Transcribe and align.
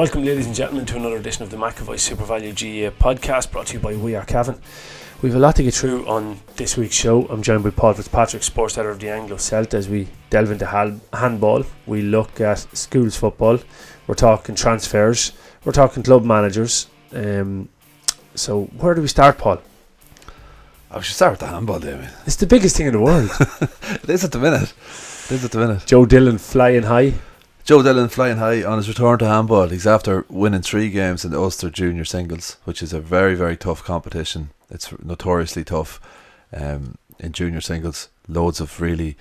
Welcome, 0.00 0.24
ladies 0.24 0.46
and 0.46 0.54
gentlemen, 0.54 0.86
to 0.86 0.96
another 0.96 1.18
edition 1.18 1.42
of 1.42 1.50
the 1.50 1.58
McAvoy 1.58 1.98
Super 1.98 2.24
Value 2.24 2.54
GA 2.54 2.90
podcast 2.90 3.50
brought 3.50 3.66
to 3.66 3.74
you 3.74 3.80
by 3.80 3.94
We 3.94 4.14
Are 4.14 4.24
Cavan. 4.24 4.58
We 5.20 5.28
have 5.28 5.36
a 5.36 5.38
lot 5.38 5.56
to 5.56 5.62
get 5.62 5.74
through 5.74 6.08
on 6.08 6.40
this 6.56 6.74
week's 6.78 6.94
show. 6.94 7.26
I'm 7.26 7.42
joined 7.42 7.64
by 7.64 7.68
Paul 7.68 7.92
Fitzpatrick, 7.92 8.42
sports 8.42 8.78
editor 8.78 8.92
of 8.92 8.98
the 8.98 9.10
Anglo 9.10 9.36
Celt, 9.36 9.74
as 9.74 9.90
we 9.90 10.08
delve 10.30 10.52
into 10.52 10.64
handball. 11.12 11.64
We 11.84 12.00
look 12.00 12.40
at 12.40 12.60
schools 12.74 13.18
football. 13.18 13.58
We're 14.06 14.14
talking 14.14 14.54
transfers. 14.54 15.32
We're 15.66 15.72
talking 15.72 16.02
club 16.02 16.24
managers. 16.24 16.86
Um, 17.12 17.68
so, 18.34 18.70
where 18.78 18.94
do 18.94 19.02
we 19.02 19.08
start, 19.08 19.36
Paul? 19.36 19.60
I 20.90 21.02
should 21.02 21.14
start 21.14 21.32
with 21.32 21.40
the 21.40 21.48
handball, 21.48 21.78
Damien. 21.78 22.08
It's 22.24 22.36
the 22.36 22.46
biggest 22.46 22.74
thing 22.74 22.86
in 22.86 22.94
the 22.94 23.00
world. 23.00 23.30
it 24.02 24.08
is 24.08 24.24
at 24.24 24.32
the 24.32 24.38
minute. 24.38 24.72
It 25.26 25.32
is 25.32 25.44
at 25.44 25.50
the 25.50 25.58
minute. 25.58 25.84
Joe 25.84 26.06
Dillon 26.06 26.38
flying 26.38 26.84
high. 26.84 27.12
Joe 27.64 27.82
Dillon 27.82 28.08
flying 28.08 28.38
high 28.38 28.64
on 28.64 28.78
his 28.78 28.88
return 28.88 29.18
to 29.18 29.26
handball. 29.26 29.68
He's 29.68 29.86
after 29.86 30.24
winning 30.28 30.62
three 30.62 30.90
games 30.90 31.24
in 31.24 31.30
the 31.30 31.38
Ulster 31.38 31.70
Junior 31.70 32.04
Singles, 32.04 32.56
which 32.64 32.82
is 32.82 32.92
a 32.92 33.00
very, 33.00 33.34
very 33.34 33.56
tough 33.56 33.84
competition. 33.84 34.50
It's 34.70 34.92
notoriously 35.02 35.64
tough 35.64 36.00
um, 36.52 36.96
in 37.18 37.32
junior 37.32 37.60
singles. 37.60 38.08
Loads 38.28 38.60
of 38.60 38.80
really, 38.80 39.16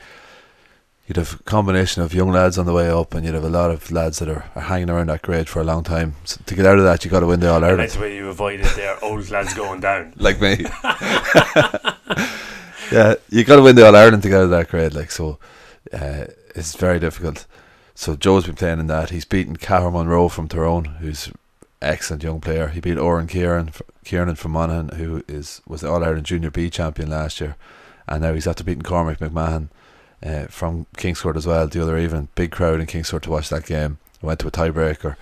you'd 1.07 1.17
have 1.17 1.39
a 1.39 1.43
combination 1.43 2.01
of 2.01 2.13
young 2.13 2.31
lads 2.31 2.57
on 2.57 2.65
the 2.65 2.73
way 2.73 2.89
up, 2.89 3.13
and 3.13 3.25
you'd 3.25 3.35
have 3.35 3.43
a 3.43 3.49
lot 3.49 3.71
of 3.71 3.91
lads 3.91 4.19
that 4.19 4.29
are, 4.29 4.45
are 4.55 4.63
hanging 4.63 4.89
around 4.89 5.07
that 5.07 5.21
grade 5.21 5.49
for 5.49 5.59
a 5.59 5.65
long 5.65 5.83
time. 5.83 6.15
So 6.23 6.39
to 6.45 6.55
get 6.55 6.65
out 6.65 6.77
of 6.77 6.85
that, 6.85 7.03
you 7.03 7.11
got 7.11 7.21
to 7.21 7.27
win 7.27 7.39
the 7.39 7.51
All 7.51 7.63
Ireland, 7.63 7.81
that's 7.81 7.97
where 7.97 8.09
you 8.09 8.29
avoided 8.29 8.65
their 8.67 9.03
old 9.03 9.29
lads 9.29 9.53
going 9.53 9.81
down. 9.81 10.13
like 10.17 10.39
me. 10.39 10.57
yeah, 12.91 13.15
you 13.29 13.43
got 13.43 13.57
to 13.57 13.61
win 13.61 13.75
the 13.75 13.85
All 13.85 13.95
Ireland 13.95 14.23
to 14.23 14.29
get 14.29 14.37
out 14.37 14.43
of 14.45 14.49
that 14.51 14.69
grade. 14.69 14.93
Like 14.93 15.11
so, 15.11 15.39
uh, 15.91 16.25
it's 16.55 16.75
very 16.75 16.99
difficult. 16.99 17.45
So 17.99 18.15
Joe's 18.15 18.45
been 18.45 18.55
playing 18.55 18.79
in 18.79 18.87
that. 18.87 19.09
He's 19.09 19.25
beaten 19.25 19.57
Cahir 19.57 19.91
Monroe 19.91 20.29
from 20.29 20.47
Tyrone, 20.47 20.85
who's 21.01 21.33
excellent 21.81 22.23
young 22.23 22.39
player. 22.39 22.69
He 22.69 22.79
beat 22.79 22.97
Oren 22.97 23.27
Kieran, 23.27 23.71
Kieran 24.05 24.35
from 24.35 24.53
Monaghan, 24.53 24.97
who 24.97 25.21
is 25.27 25.61
was 25.67 25.81
the 25.81 25.89
All 25.89 26.01
Ireland 26.01 26.25
Junior 26.25 26.49
B 26.49 26.69
champion 26.69 27.09
last 27.09 27.41
year, 27.41 27.57
and 28.07 28.21
now 28.21 28.33
he's 28.33 28.47
after 28.47 28.63
beating 28.63 28.83
Cormac 28.83 29.19
McMahon 29.19 29.67
uh, 30.23 30.45
from 30.45 30.85
Kingscourt 30.95 31.35
as 31.35 31.45
well 31.45 31.67
the 31.67 31.83
other 31.83 31.97
evening. 31.97 32.29
Big 32.35 32.51
crowd 32.51 32.79
in 32.79 32.87
Kingscourt 32.87 33.23
to 33.23 33.31
watch 33.31 33.49
that 33.49 33.65
game. 33.65 33.97
Went 34.21 34.39
to 34.39 34.47
a 34.47 34.51
tiebreaker, 34.51 35.17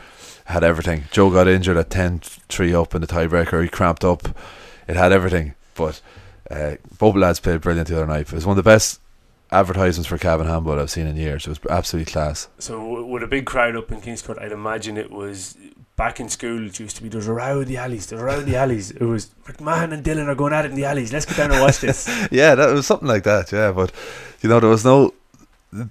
had 0.45 0.64
everything. 0.64 1.05
Joe 1.11 1.31
got 1.31 1.48
injured 1.48 1.78
at 1.78 1.89
10-3 1.89 2.80
up 2.80 2.94
in 2.94 3.02
the 3.02 3.08
tiebreaker. 3.08 3.64
He 3.64 3.70
cramped 3.70 4.05
up. 4.05 4.28
It 4.88 4.95
had 4.95 5.11
everything, 5.11 5.55
but 5.73 6.00
uh, 6.52 6.75
both 7.00 7.16
lads 7.16 7.39
played 7.39 7.61
brilliant 7.61 7.88
the 7.88 7.95
other 7.95 8.05
night. 8.05 8.28
It 8.28 8.33
was 8.33 8.45
one 8.45 8.55
of 8.55 8.64
the 8.64 8.70
best 8.70 9.00
advertisements 9.52 10.08
for 10.08 10.17
Cavan 10.17 10.48
handball 10.48 10.80
I've 10.80 10.90
seen 10.90 11.08
in 11.08 11.16
years. 11.16 11.45
It 11.45 11.50
was 11.50 11.59
absolutely 11.70 12.11
class. 12.11 12.48
So, 12.60 13.04
with 13.05 13.23
a 13.23 13.27
big 13.27 13.45
crowd 13.45 13.76
up 13.76 13.92
in 13.92 14.02
Kingscourt, 14.02 14.42
I'd 14.42 14.52
imagine 14.52 14.98
it 14.98 15.11
was 15.11 15.58
back 15.95 16.20
in 16.20 16.30
school. 16.30 16.67
It 16.67 16.80
used 16.80 16.95
to 16.98 17.04
be 17.04 17.10
there's 17.10 17.27
a 17.27 17.33
row 17.33 17.61
in 17.61 17.67
the 17.67 17.77
alleys, 17.77 18.08
there's 18.08 18.21
a 18.21 18.26
row 18.26 18.39
in 18.39 18.45
the 18.45 18.55
alleys. 18.55 18.92
It 18.92 19.02
was 19.04 19.32
McMahon 19.45 19.94
and 19.94 20.04
Dillon 20.04 20.30
are 20.30 20.36
going 20.36 20.54
at 20.54 20.66
it 20.66 20.71
in 20.71 20.77
the 20.77 20.86
alleys. 20.86 21.11
Let's 21.11 21.26
get 21.26 21.38
down 21.38 21.52
and 21.52 21.61
watch 21.61 21.80
this. 21.80 22.08
yeah, 22.32 22.55
that 22.55 22.71
was 22.73 22.86
something 22.88 23.08
like 23.08 23.23
that. 23.23 23.52
Yeah, 23.52 23.71
but 23.71 23.92
you 24.42 24.49
know 24.49 24.60
there 24.60 24.70
was 24.70 24.86
no. 24.86 25.14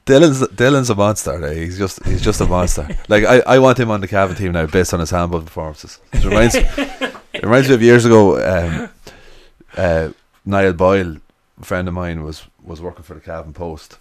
Dillon's 0.06 0.47
Dillon's 0.48 0.88
a 0.88 0.94
monster. 0.94 1.44
eh? 1.44 1.54
He's 1.54 1.76
just 1.78 2.03
he's 2.06 2.22
just 2.22 2.41
a 2.41 2.47
monster. 2.47 2.88
like 3.09 3.25
I, 3.25 3.41
I 3.41 3.59
want 3.59 3.78
him 3.78 3.91
on 3.91 4.00
the 4.00 4.09
Cavan 4.09 4.34
team 4.36 4.53
now 4.53 4.64
based 4.66 4.94
on 4.94 5.00
his 5.00 5.10
handball 5.10 5.42
performances. 5.42 5.98
It 6.12 6.25
reminds 6.25 6.54
it 6.54 7.42
reminds 7.42 7.69
me 7.69 7.75
of 7.75 7.82
years 7.82 8.04
ago. 8.06 8.38
Um, 8.42 8.88
uh, 9.76 10.10
Niall 10.47 10.72
Boyle, 10.72 11.16
a 11.60 11.64
friend 11.64 11.88
of 11.88 11.94
mine, 11.94 12.22
was 12.22 12.47
was 12.66 12.81
working 12.81 13.03
for 13.04 13.15
the 13.15 13.21
Cavan 13.21 13.53
Post. 13.53 13.97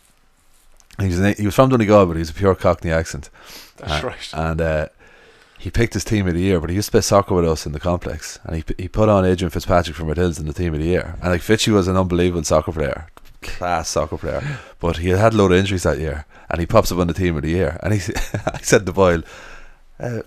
He 0.99 1.07
was 1.07 1.19
an, 1.19 1.35
he 1.37 1.45
was 1.45 1.55
from 1.55 1.69
Donegal, 1.69 2.05
but 2.05 2.13
he 2.13 2.19
was 2.19 2.29
a 2.29 2.33
pure 2.33 2.55
Cockney 2.55 2.91
accent. 2.91 3.29
That's 3.77 4.03
Uh, 4.03 4.07
right. 4.07 4.29
And 4.33 4.61
uh, 4.61 4.87
he 5.59 5.69
picked 5.69 5.93
his 5.93 6.03
team 6.05 6.27
of 6.27 6.33
the 6.33 6.41
year, 6.41 6.59
but 6.61 6.69
he 6.69 6.75
used 6.75 6.87
to 6.87 6.91
play 6.91 7.01
soccer 7.01 7.35
with 7.35 7.47
us 7.47 7.65
in 7.65 7.71
the 7.73 7.79
complex. 7.79 8.39
And 8.43 8.55
he 8.57 8.63
he 8.77 8.87
put 8.87 9.09
on 9.09 9.25
Adrian 9.25 9.49
Fitzpatrick 9.51 9.95
from 9.95 10.07
Red 10.07 10.17
Hills 10.17 10.39
in 10.39 10.45
the 10.47 10.53
team 10.53 10.73
of 10.73 10.79
the 10.79 10.85
year. 10.85 11.15
And 11.21 11.31
like 11.31 11.41
Fitchy 11.41 11.71
was 11.71 11.87
an 11.87 11.97
unbelievable 11.97 12.43
soccer 12.43 12.71
player, 12.71 13.07
class 13.41 13.89
soccer 13.89 14.17
player. 14.17 14.41
But 14.79 14.97
he 14.97 15.09
had 15.09 15.19
had 15.19 15.33
a 15.33 15.37
load 15.37 15.51
of 15.51 15.57
injuries 15.59 15.83
that 15.83 15.99
year, 15.99 16.25
and 16.49 16.59
he 16.59 16.65
pops 16.65 16.91
up 16.91 16.99
on 16.99 17.07
the 17.07 17.13
team 17.13 17.35
of 17.35 17.41
the 17.41 17.49
year. 17.49 17.77
And 17.83 17.93
he, 17.93 17.99
I 18.45 18.59
said 18.61 18.85
to 18.85 18.93
Boyle, 18.93 19.23
uh, 19.99 20.21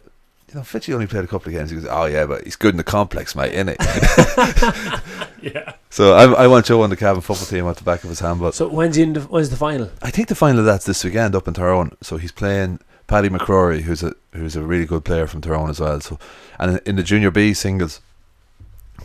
you 0.49 0.55
know, 0.55 0.63
Fitchy 0.63 0.95
only 0.95 1.07
played 1.07 1.25
a 1.25 1.27
couple 1.27 1.49
of 1.49 1.55
games. 1.55 1.71
He 1.71 1.77
goes, 1.77 1.87
oh 1.91 2.07
yeah, 2.07 2.25
but 2.27 2.45
he's 2.45 2.57
good 2.57 2.73
in 2.73 2.79
the 2.79 2.85
complex, 2.85 3.37
mate, 3.37 3.53
innit? 3.53 3.77
yeah. 5.43 5.75
so 5.91 6.15
I, 6.15 6.45
I 6.45 6.47
want 6.47 6.67
Joe 6.67 6.83
on 6.83 6.91
the 6.91 6.97
Cavan 6.97 7.21
football 7.21 7.47
team 7.47 7.67
at 7.67 7.77
the 7.77 7.85
back 7.85 8.03
of 8.03 8.09
his 8.09 8.21
handball. 8.21 8.53
So 8.53 8.69
when's 8.69 8.97
the, 8.97 9.03
end 9.03 9.17
when's 9.29 9.51
the 9.51 9.57
final? 9.57 9.91
I 10.01 10.11
think 10.11 10.29
the 10.29 10.35
final 10.35 10.61
of 10.61 10.65
that's 10.65 10.87
this 10.87 11.05
weekend 11.05 11.35
up 11.35 11.47
in 11.49 11.55
Tyrone. 11.55 11.97
So 12.01 12.17
he's 12.17 12.33
playing 12.33 12.81
Paddy 13.07 13.29
McCrory, 13.29 13.83
who's 13.83 14.03
a 14.03 14.15
who's 14.33 14.57
a 14.57 14.63
really 14.63 14.87
good 14.87 15.05
player 15.05 15.27
from 15.27 15.41
Tyrone 15.41 15.71
as 15.71 15.81
well. 15.81 16.01
So 16.01 16.19
and 16.59 16.81
in, 16.87 16.97
the 16.97 17.03
Junior 17.03 17.31
B 17.31 17.53
singles, 17.53 18.01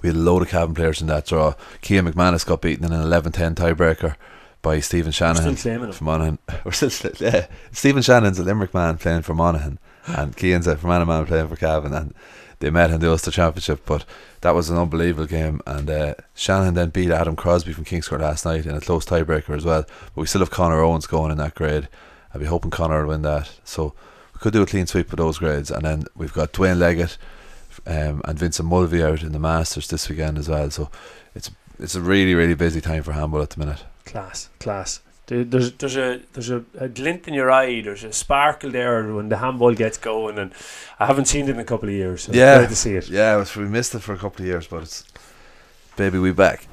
we 0.02 0.08
had 0.08 0.16
a 0.16 0.20
load 0.20 0.44
of 0.44 0.50
Cavan 0.50 0.76
players 0.76 1.02
in 1.02 1.08
that 1.08 1.26
draw. 1.26 1.56
Kean 1.82 2.06
McManus 2.06 2.46
got 2.46 2.62
beaten 2.62 2.86
in 2.86 2.94
an 2.94 3.03
11-10 3.03 3.56
tiebreaker 3.56 4.16
by 4.62 4.80
Stephen 4.80 5.12
Shanahan 5.12 5.56
Still 5.56 5.72
claiming 5.72 5.90
him. 5.90 5.94
from 5.94 6.06
Monaghan. 6.06 6.40
We're 6.64 6.72
still, 6.72 7.12
yeah. 7.20 7.48
Stephen 7.72 8.02
Shannon's 8.02 8.40
a 8.40 8.44
Limerick 8.44 8.74
man 8.74 8.98
playing 8.98 9.22
for 9.22 9.34
Monaghan, 9.34 9.78
and 10.08 10.36
Kean's 10.36 10.68
a 10.68 10.75
Fermanagh 10.75 11.06
man 11.06 11.25
playing 11.25 11.47
for 11.47 11.56
Cavan, 11.56 11.94
and 11.94 12.14
they 12.59 12.69
met 12.69 12.91
in 12.91 13.00
the 13.00 13.09
Ulster 13.09 13.31
Championship. 13.31 13.86
But 13.86 14.06
that 14.41 14.56
was 14.56 14.69
an 14.69 14.78
unbelievable 14.78 15.28
game, 15.28 15.62
and 15.66 15.90
uh, 15.90 16.16
Shanahan 16.34 16.74
then 16.74 16.90
beat 16.90 17.12
Adam 17.12 17.36
Crosby 17.36 17.74
from 17.74 17.86
Kingscourt 17.86 18.22
last 18.22 18.46
night 18.46 18.66
in 18.66 18.75
a 18.75 18.81
close 18.81 19.06
tiebreaker 19.06 19.56
as 19.56 19.66
well. 19.66 19.84
But 19.84 20.22
we 20.22 20.28
still 20.28 20.41
have 20.41 20.52
Connor 20.52 20.81
Owens 20.81 21.08
going 21.08 21.31
in 21.31 21.38
that 21.38 21.56
grade. 21.56 21.88
I'd 22.34 22.41
be 22.41 22.47
hoping 22.47 22.72
Connor 22.72 23.02
will 23.02 23.09
win 23.09 23.22
that. 23.24 23.52
So 23.64 23.94
we 24.34 24.40
could 24.40 24.53
do 24.53 24.62
a 24.62 24.66
clean 24.66 24.88
sweep 24.88 25.12
of 25.12 25.18
those 25.18 25.40
grades, 25.40 25.72
and 25.72 25.86
then 25.86 26.06
we've 26.16 26.34
got 26.34 26.53
Dwayne 26.53 26.80
Leggett 26.80 27.18
um, 27.85 28.22
and 28.25 28.40
Vincent 28.40 28.68
Mulvey 28.68 29.03
out 29.03 29.24
in 29.24 29.31
the 29.31 29.40
Masters 29.40 29.88
this 29.88 30.09
weekend 30.09 30.38
as 30.38 30.50
well. 30.50 30.70
So 30.72 30.90
it's 31.35 31.52
it's 31.80 31.96
a 31.96 32.02
really 32.02 32.35
really 32.35 32.56
busy 32.56 32.81
time 32.81 33.03
for 33.03 33.14
handball 33.14 33.41
at 33.41 33.52
the 33.52 33.59
minute. 33.59 33.84
Class, 34.06 34.50
class. 34.59 35.02
There- 35.34 35.44
There's 35.46 35.72
there's 35.74 35.98
a 35.98 36.20
there's 36.34 36.52
a, 36.52 36.64
a 36.78 36.88
glint 36.88 37.28
in 37.28 37.34
your 37.34 37.50
eye. 37.50 37.82
There's 37.82 38.04
a 38.04 38.14
sparkle 38.14 38.70
there 38.70 39.12
when 39.16 39.30
the 39.30 39.38
handball 39.38 39.74
gets 39.74 39.98
going, 39.98 40.38
and 40.38 40.52
I 41.00 41.08
haven't 41.08 41.26
seen 41.26 41.46
it 41.46 41.50
in 41.52 41.60
a 41.60 41.64
couple 41.64 41.90
of 41.90 41.96
years. 41.96 42.24
So 42.24 42.30
it's 42.32 42.38
Yeah. 42.38 42.58
great 42.60 42.70
to 42.70 42.76
see 42.76 42.94
it. 42.96 43.10
Yeah, 43.10 43.36
it 43.36 43.40
was- 43.40 43.56
we 43.56 43.66
missed 43.66 43.96
it 43.96 44.04
for 44.04 44.14
a 44.14 44.18
couple 44.18 44.42
of 44.44 44.48
years, 44.48 44.68
but 44.68 44.84
it's 44.84 45.04
baby, 45.98 46.20
we 46.20 46.32
back. 46.34 46.68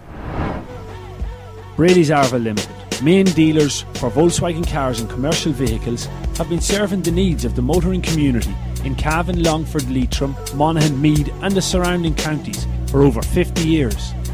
Brady's 1.76 2.10
Arva 2.10 2.38
Limited, 2.38 2.69
main 3.03 3.25
dealers 3.25 3.87
for 3.94 4.10
Volkswagen 4.10 4.66
cars 4.71 5.00
and 5.00 5.09
commercial 5.09 5.53
vehicles, 5.53 6.04
have 6.37 6.50
been 6.50 6.60
serving 6.60 7.00
the 7.03 7.10
needs 7.10 7.47
of 7.47 7.54
the 7.56 7.62
motoring 7.62 8.03
community 8.03 8.54
in 8.84 8.94
Cavan, 8.94 9.42
Longford, 9.42 9.88
Leitrim, 9.91 10.34
Monaghan, 10.54 11.00
Meath, 11.00 11.31
and 11.42 11.54
the 11.54 11.62
surrounding 11.62 12.15
counties 12.15 12.66
for 12.91 13.03
over 13.03 13.22
50 13.22 13.66
years. 13.66 14.13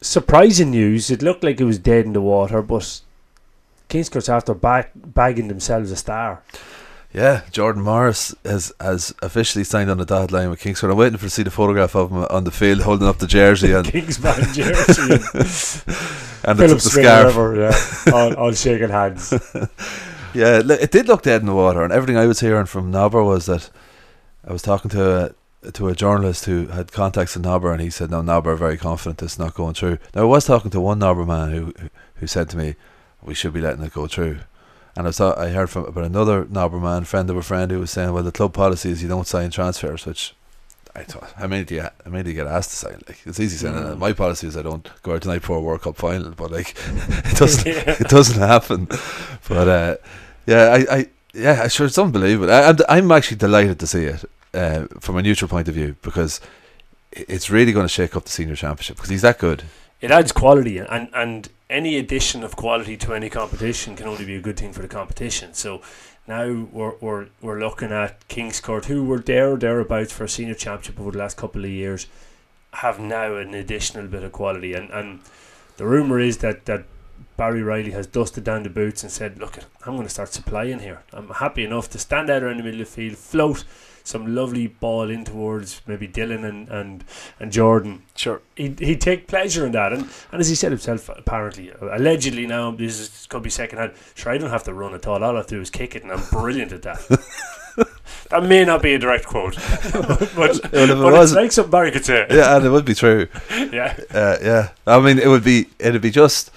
surprising 0.00 0.70
news. 0.70 1.10
It 1.10 1.22
looked 1.22 1.44
like 1.44 1.60
it 1.60 1.64
was 1.64 1.78
dead 1.78 2.04
in 2.04 2.12
the 2.12 2.20
water, 2.20 2.62
but 2.62 3.00
Kingscourt's 3.88 4.28
after 4.28 4.54
back, 4.54 4.92
bagging 4.94 5.48
themselves 5.48 5.90
a 5.90 5.96
star. 5.96 6.42
Yeah, 7.12 7.42
Jordan 7.50 7.82
Morris 7.82 8.36
has 8.44 8.72
has 8.80 9.12
officially 9.20 9.64
signed 9.64 9.90
on 9.90 9.98
the 9.98 10.04
dotted 10.06 10.30
line 10.30 10.48
with 10.48 10.60
Kingscourt. 10.60 10.92
I'm 10.92 10.96
waiting 10.96 11.18
for 11.18 11.24
to 11.24 11.30
see 11.30 11.42
the 11.42 11.50
photograph 11.50 11.96
of 11.96 12.10
him 12.12 12.24
on 12.30 12.44
the 12.44 12.52
field 12.52 12.82
holding 12.82 13.08
up 13.08 13.18
the 13.18 13.26
jersey 13.26 13.72
and 13.72 13.84
Kingsman 13.92 14.54
jersey 14.54 15.02
and 15.02 15.12
and 16.44 16.58
the, 16.58 16.68
Philip 16.68 16.78
the 16.78 16.80
scarf. 16.80 17.36
whatever, 17.36 17.60
yeah, 17.60 18.12
all, 18.14 18.34
all 18.36 18.52
shaking 18.52 18.90
hands. 18.90 19.34
Yeah, 20.32 20.62
it, 20.64 20.92
did 20.92 21.08
look 21.08 21.22
dead 21.22 21.40
in 21.40 21.48
the 21.48 21.54
water, 21.54 21.82
and 21.82 21.92
everything 21.92 22.16
I 22.16 22.26
was 22.26 22.38
hearing 22.38 22.66
from 22.66 22.92
Nobber 22.92 23.24
was 23.24 23.46
that 23.46 23.70
I 24.46 24.52
was 24.52 24.62
talking 24.62 24.88
to 24.92 25.24
a, 25.26 25.30
to 25.72 25.88
a 25.88 25.94
journalist 25.94 26.46
who 26.46 26.68
had 26.68 26.92
contacts 26.92 27.36
in 27.36 27.42
Nobber, 27.42 27.72
and 27.72 27.82
he 27.82 27.90
said, 27.90 28.10
"No, 28.10 28.22
Nobber 28.22 28.52
are 28.52 28.56
very 28.56 28.78
confident 28.78 29.22
it's 29.22 29.38
not 29.38 29.54
going 29.54 29.74
through." 29.74 29.98
Now, 30.14 30.22
I 30.22 30.24
was 30.24 30.46
talking 30.46 30.70
to 30.70 30.80
one 30.80 30.98
Nobber 30.98 31.26
man 31.26 31.50
who 31.50 31.74
who, 32.16 32.26
said 32.26 32.48
to 32.50 32.56
me, 32.56 32.76
"We 33.22 33.34
should 33.34 33.52
be 33.52 33.60
letting 33.60 33.84
it 33.84 33.92
go 33.92 34.06
through." 34.06 34.38
And 34.96 35.06
I 35.06 35.10
saw 35.10 35.38
I 35.38 35.48
heard 35.48 35.70
from 35.70 35.84
about 35.84 36.04
another 36.04 36.46
Nobber 36.48 36.80
man, 36.80 37.04
friend 37.04 37.28
of 37.28 37.36
a 37.36 37.42
friend, 37.42 37.70
who 37.70 37.78
was 37.78 37.90
saying, 37.90 38.12
"Well, 38.12 38.22
the 38.22 38.32
club 38.32 38.54
policy 38.54 38.90
is 38.90 39.02
you 39.02 39.08
don't 39.08 39.26
sign 39.26 39.50
transfers," 39.50 40.06
which 40.06 40.34
I 40.94 41.04
thought, 41.04 41.30
how 41.36 41.46
many 41.46 41.64
do 41.64 41.76
you, 41.76 41.82
how 41.82 42.10
many 42.10 42.24
do 42.24 42.30
you 42.30 42.34
get 42.34 42.48
asked 42.48 42.70
to 42.70 42.76
sign? 42.76 43.00
Like, 43.06 43.20
it's 43.24 43.38
easy 43.38 43.58
saying 43.58 43.76
that. 43.76 43.96
My 43.96 44.12
policy 44.12 44.48
is 44.48 44.56
I 44.56 44.62
don't 44.62 44.88
go 45.02 45.14
out 45.14 45.22
tonight 45.22 45.42
for 45.42 45.56
a 45.56 45.60
World 45.60 45.82
Cup 45.82 45.96
final, 45.96 46.32
but 46.32 46.50
like, 46.50 46.74
it 46.86 47.36
doesn't, 47.36 47.66
it 47.66 48.08
doesn't 48.08 48.40
happen. 48.40 48.86
But 49.48 49.68
uh, 49.68 49.96
yeah, 50.46 50.64
I, 50.64 50.96
I, 50.96 51.06
yeah, 51.32 51.68
sure, 51.68 51.86
it's 51.86 51.98
unbelievable. 51.98 52.52
I, 52.52 52.62
I'm, 52.62 52.76
I'm 52.88 53.12
actually 53.12 53.36
delighted 53.36 53.78
to 53.78 53.86
see 53.86 54.04
it 54.04 54.24
uh, 54.54 54.86
from 55.00 55.16
a 55.16 55.22
neutral 55.22 55.48
point 55.48 55.68
of 55.68 55.74
view 55.74 55.96
because 56.02 56.40
it's 57.12 57.50
really 57.50 57.72
going 57.72 57.84
to 57.84 57.92
shake 57.92 58.16
up 58.16 58.24
the 58.24 58.30
senior 58.30 58.56
championship 58.56 58.96
because 58.96 59.10
he's 59.10 59.22
that 59.22 59.38
good. 59.38 59.64
it 60.00 60.10
adds 60.10 60.32
quality 60.32 60.78
and 60.78 61.08
and 61.12 61.48
any 61.68 61.96
addition 61.96 62.42
of 62.42 62.56
quality 62.56 62.96
to 62.96 63.14
any 63.14 63.30
competition 63.30 63.94
can 63.94 64.08
only 64.08 64.24
be 64.24 64.34
a 64.34 64.40
good 64.40 64.56
thing 64.56 64.72
for 64.72 64.82
the 64.82 64.88
competition 64.88 65.54
so 65.54 65.80
now 66.26 66.66
we're 66.72 66.94
we're, 67.00 67.26
we're 67.40 67.60
looking 67.60 67.92
at 67.92 68.26
Kings 68.28 68.60
Court 68.60 68.86
who 68.86 69.04
were 69.04 69.18
there 69.18 69.52
or 69.52 69.56
thereabouts 69.56 70.12
for 70.12 70.24
a 70.24 70.28
senior 70.28 70.54
championship 70.54 71.00
over 71.00 71.12
the 71.12 71.18
last 71.18 71.36
couple 71.36 71.64
of 71.64 71.70
years 71.70 72.06
have 72.74 73.00
now 73.00 73.34
an 73.36 73.54
additional 73.54 74.06
bit 74.06 74.22
of 74.22 74.32
quality 74.32 74.74
and 74.74 74.90
and 74.90 75.20
the 75.76 75.86
rumor 75.86 76.18
is 76.20 76.38
that 76.38 76.66
that 76.66 76.84
Barry 77.40 77.62
Riley 77.62 77.92
has 77.92 78.06
dusted 78.06 78.44
down 78.44 78.64
the 78.64 78.68
boots 78.68 79.02
and 79.02 79.10
said 79.10 79.38
look 79.38 79.56
I'm 79.86 79.94
going 79.94 80.06
to 80.06 80.12
start 80.12 80.30
supplying 80.30 80.80
here 80.80 81.02
I'm 81.10 81.30
happy 81.30 81.64
enough 81.64 81.88
to 81.90 81.98
stand 81.98 82.28
out 82.28 82.42
around 82.42 82.58
the 82.58 82.62
middle 82.62 82.82
of 82.82 82.86
the 82.88 82.92
field 82.94 83.16
float 83.16 83.64
some 84.04 84.34
lovely 84.34 84.66
ball 84.66 85.08
in 85.08 85.24
towards 85.24 85.80
maybe 85.86 86.06
Dillon 86.06 86.44
and, 86.44 86.68
and, 86.68 87.04
and 87.38 87.50
Jordan 87.50 88.02
Sure. 88.14 88.42
he'd, 88.56 88.78
he'd 88.80 89.00
take 89.00 89.26
pleasure 89.26 89.64
in 89.64 89.72
that. 89.72 89.92
And, 89.92 90.08
and 90.32 90.40
as 90.40 90.48
he 90.48 90.54
said 90.54 90.72
himself, 90.72 91.08
apparently, 91.10 91.70
allegedly 91.80 92.46
now, 92.46 92.70
this 92.72 92.98
is, 92.98 93.26
could 93.28 93.42
be 93.42 93.50
second 93.50 93.78
hand. 93.78 93.92
Sure, 94.14 94.32
I 94.32 94.38
don't 94.38 94.50
have 94.50 94.64
to 94.64 94.74
run 94.74 94.94
at 94.94 95.06
all. 95.06 95.22
All 95.22 95.34
I 95.34 95.36
have 95.36 95.46
to 95.48 95.56
do 95.56 95.60
is 95.60 95.68
kick 95.70 95.94
it, 95.96 96.02
and 96.02 96.10
I'm 96.12 96.22
brilliant 96.30 96.72
at 96.72 96.82
that. 96.82 96.98
that 98.30 98.42
may 98.42 98.64
not 98.64 98.80
be 98.82 98.94
a 98.94 98.98
direct 98.98 99.26
quote, 99.26 99.54
but, 99.92 100.34
Well, 100.36 100.50
if 100.50 100.64
it 100.64 100.70
but 100.72 100.82
it's 100.88 101.00
was- 101.18 101.34
like 101.34 101.52
something 101.52 101.70
Barry 101.70 101.90
could 101.90 102.04
say. 102.06 102.26
Yeah, 102.30 102.56
and 102.56 102.64
it 102.64 102.70
would 102.70 102.86
be 102.86 102.94
true. 102.94 103.28
yeah. 103.50 103.96
Uh, 104.10 104.36
yeah, 104.42 104.68
I 104.86 104.98
mean, 104.98 105.18
it 105.18 105.28
would 105.28 105.44
be 105.44 105.66
it'd 105.78 106.00
be 106.02 106.10
just 106.10 106.50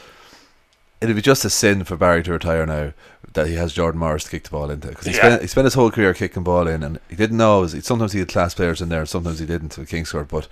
it'd 1.03 1.15
be 1.15 1.21
just 1.21 1.45
a 1.45 1.49
sin 1.49 1.83
for 1.83 1.95
Barry 1.97 2.23
to 2.23 2.31
retire 2.31 2.65
now 2.65 2.93
that 3.33 3.47
he 3.47 3.55
has 3.55 3.73
Jordan 3.73 3.99
Morris 3.99 4.23
to 4.25 4.29
kick 4.31 4.43
the 4.43 4.49
ball 4.51 4.69
into 4.69 4.87
because 4.87 5.05
he 5.07 5.11
Yeah. 5.13 5.19
spent 5.19 5.41
he 5.41 5.47
spent 5.47 5.65
his 5.65 5.73
whole 5.73 5.91
career 5.91 6.13
kicking 6.13 6.43
ball 6.43 6.67
in, 6.67 6.83
and 6.83 6.99
he 7.09 7.15
didn't 7.15 7.37
know. 7.37 7.61
Was, 7.61 7.75
sometimes 7.85 8.13
he 8.13 8.19
had 8.19 8.27
class 8.29 8.53
players 8.53 8.81
in 8.81 8.89
there, 8.89 8.99
and 9.01 9.09
sometimes 9.09 9.39
he 9.39 9.45
didn't 9.45 9.77
with 9.77 9.89
Kingscourt. 9.89 10.27
But 10.29 10.47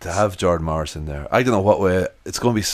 to 0.00 0.12
have 0.12 0.36
Jordan 0.36 0.64
Morris 0.66 0.94
in 0.96 1.06
there, 1.06 1.26
I 1.30 1.42
don't 1.42 1.52
know 1.52 1.60
what 1.60 1.80
way 1.80 2.06
it's 2.24 2.38
going 2.38 2.54
to 2.54 2.60
be. 2.60 2.66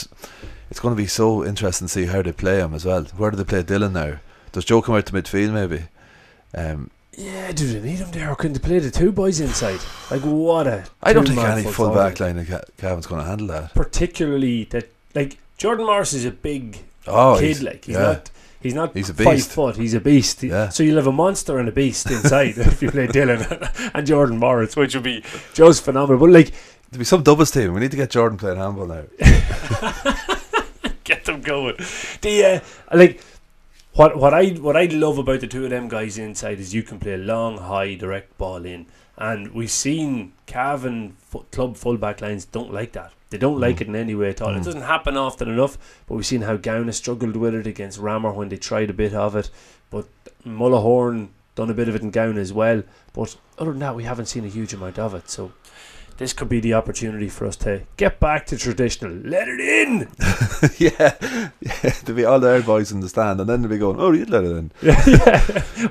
It's 0.71 0.79
going 0.79 0.95
to 0.95 1.01
be 1.01 1.07
so 1.07 1.45
interesting 1.45 1.87
to 1.87 1.91
see 1.93 2.05
how 2.07 2.21
they 2.21 2.31
play 2.31 2.57
him 2.59 2.73
as 2.73 2.85
well. 2.85 3.03
Where 3.17 3.31
do 3.31 3.37
they 3.37 3.43
play 3.43 3.61
Dillon 3.63 3.93
now? 3.93 4.15
Does 4.51 4.65
Joe 4.65 4.81
come 4.81 4.95
out 4.95 5.05
to 5.07 5.13
midfield 5.13 5.53
maybe? 5.53 5.83
Um, 6.55 6.89
Yeah, 7.17 7.51
do 7.51 7.67
they 7.71 7.87
need 7.87 7.99
him 7.99 8.11
there? 8.11 8.29
Or 8.31 8.35
can 8.35 8.53
they 8.53 8.59
play 8.59 8.79
the 8.79 8.89
two 8.91 9.11
boys 9.11 9.39
inside? 9.39 9.79
Like, 10.11 10.21
what 10.21 10.67
a. 10.67 10.85
I 11.03 11.13
don't 11.13 11.23
think 11.25 11.37
two-man 11.39 11.53
any 11.53 11.63
full 11.63 11.71
full 11.71 11.85
forward. 11.93 12.09
back 12.09 12.19
line 12.19 12.37
of 12.39 12.47
Ca- 12.47 12.61
Cavan's 12.77 13.05
going 13.07 13.21
to 13.21 13.27
handle 13.27 13.47
that. 13.47 13.73
Particularly 13.73 14.65
that, 14.71 14.91
like, 15.13 15.37
Jordan 15.57 15.85
Morris 15.85 16.13
is 16.13 16.25
a 16.25 16.31
big 16.31 16.77
Oh, 17.07 17.37
kid, 17.39 17.45
he's- 17.45 17.61
like, 17.61 17.85
he's 17.85 17.95
yeah. 17.95 18.01
not. 18.01 18.31
He's 18.61 18.73
not 18.73 18.95
He's 18.95 19.11
a 19.11 19.13
five 19.13 19.35
beast. 19.35 19.51
foot. 19.51 19.75
He's 19.77 19.93
a 19.93 19.99
beast. 19.99 20.41
Yeah. 20.41 20.69
So 20.69 20.81
you'll 20.81 20.95
have 20.95 21.05
a 21.05 21.11
monster 21.11 21.59
and 21.59 21.69
a 21.69 21.71
beast 21.71 22.09
inside 22.09 22.57
if 22.57 22.81
you 22.81 22.89
play 22.89 23.05
Dillon 23.05 23.45
and 23.93 24.07
Jordan 24.07 24.39
Morris, 24.39 24.75
which 24.75 24.95
would 24.95 25.03
be 25.03 25.23
just 25.53 25.83
phenomenal. 25.85 26.19
But 26.19 26.31
like, 26.31 26.51
There'll 26.89 26.99
be 26.99 27.05
some 27.05 27.21
doubles 27.21 27.51
team. 27.51 27.73
We 27.75 27.81
need 27.81 27.91
to 27.91 27.97
get 27.97 28.09
Jordan 28.09 28.39
playing 28.39 28.57
handball 28.57 28.87
now. 28.87 29.03
get 31.03 31.25
them 31.25 31.41
going. 31.41 31.75
The 32.21 32.61
uh, 32.91 32.95
like 32.97 33.21
what 33.93 34.17
what 34.17 34.33
I 34.33 34.49
what 34.51 34.75
I 34.75 34.85
love 34.85 35.17
about 35.19 35.41
the 35.41 35.47
two 35.47 35.65
of 35.65 35.69
them 35.69 35.87
guys 35.87 36.17
inside 36.17 36.59
is 36.59 36.73
you 36.73 36.81
can 36.83 36.99
play 36.99 37.13
a 37.13 37.17
long, 37.17 37.57
high, 37.59 37.93
direct 37.95 38.35
ball 38.39 38.65
in, 38.65 38.87
and 39.17 39.53
we've 39.53 39.71
seen 39.71 40.33
Cavan 40.45 41.15
fu- 41.19 41.45
club 41.51 41.77
fullback 41.77 42.21
lines 42.21 42.45
don't 42.45 42.73
like 42.73 42.93
that. 42.93 43.13
They 43.29 43.37
don't 43.37 43.59
like 43.59 43.77
mm. 43.77 43.81
it 43.81 43.87
in 43.87 43.95
any 43.95 44.15
way 44.15 44.29
at 44.29 44.41
all. 44.41 44.55
It 44.55 44.59
mm. 44.59 44.65
doesn't 44.65 44.81
happen 44.81 45.17
often 45.17 45.49
enough, 45.49 45.77
but 46.07 46.15
we've 46.15 46.25
seen 46.25 46.41
how 46.41 46.57
Gown 46.57 46.85
has 46.85 46.97
struggled 46.97 47.35
with 47.35 47.55
it 47.55 47.67
against 47.67 47.99
Ramor 47.99 48.35
when 48.35 48.49
they 48.49 48.57
tried 48.57 48.89
a 48.89 48.93
bit 48.93 49.13
of 49.13 49.35
it. 49.35 49.49
But 49.89 50.07
Mullahorn 50.45 51.29
done 51.55 51.69
a 51.69 51.73
bit 51.73 51.89
of 51.89 51.95
it 51.95 52.01
in 52.01 52.11
Gown 52.11 52.37
as 52.37 52.53
well. 52.53 52.83
But 53.13 53.35
other 53.57 53.71
than 53.71 53.79
that, 53.79 53.95
we 53.95 54.03
haven't 54.03 54.27
seen 54.27 54.45
a 54.45 54.49
huge 54.49 54.73
amount 54.73 54.99
of 54.99 55.13
it. 55.13 55.29
So 55.29 55.53
this 56.17 56.31
could 56.31 56.47
be 56.47 56.59
the 56.59 56.73
opportunity 56.73 57.27
for 57.27 57.45
us 57.45 57.55
to 57.57 57.81
get 57.97 58.19
back 58.19 58.45
to 58.47 58.57
traditional. 58.57 59.11
Let 59.11 59.47
it 59.47 59.59
in. 59.59 59.99
yeah, 60.77 61.15
yeah. 61.59 61.91
There'll 62.03 62.15
be 62.15 62.25
all 62.25 62.39
the 62.39 62.55
old 62.55 62.65
boys 62.65 62.91
in 62.91 63.01
the 63.01 63.09
stand, 63.09 63.41
and 63.41 63.49
then 63.49 63.61
they'll 63.61 63.69
be 63.69 63.77
going, 63.77 63.99
"Oh, 63.99 64.11
you'd 64.11 64.29
let 64.29 64.45
it 64.45 64.51
in." 64.51 64.71
yeah. 64.81 65.41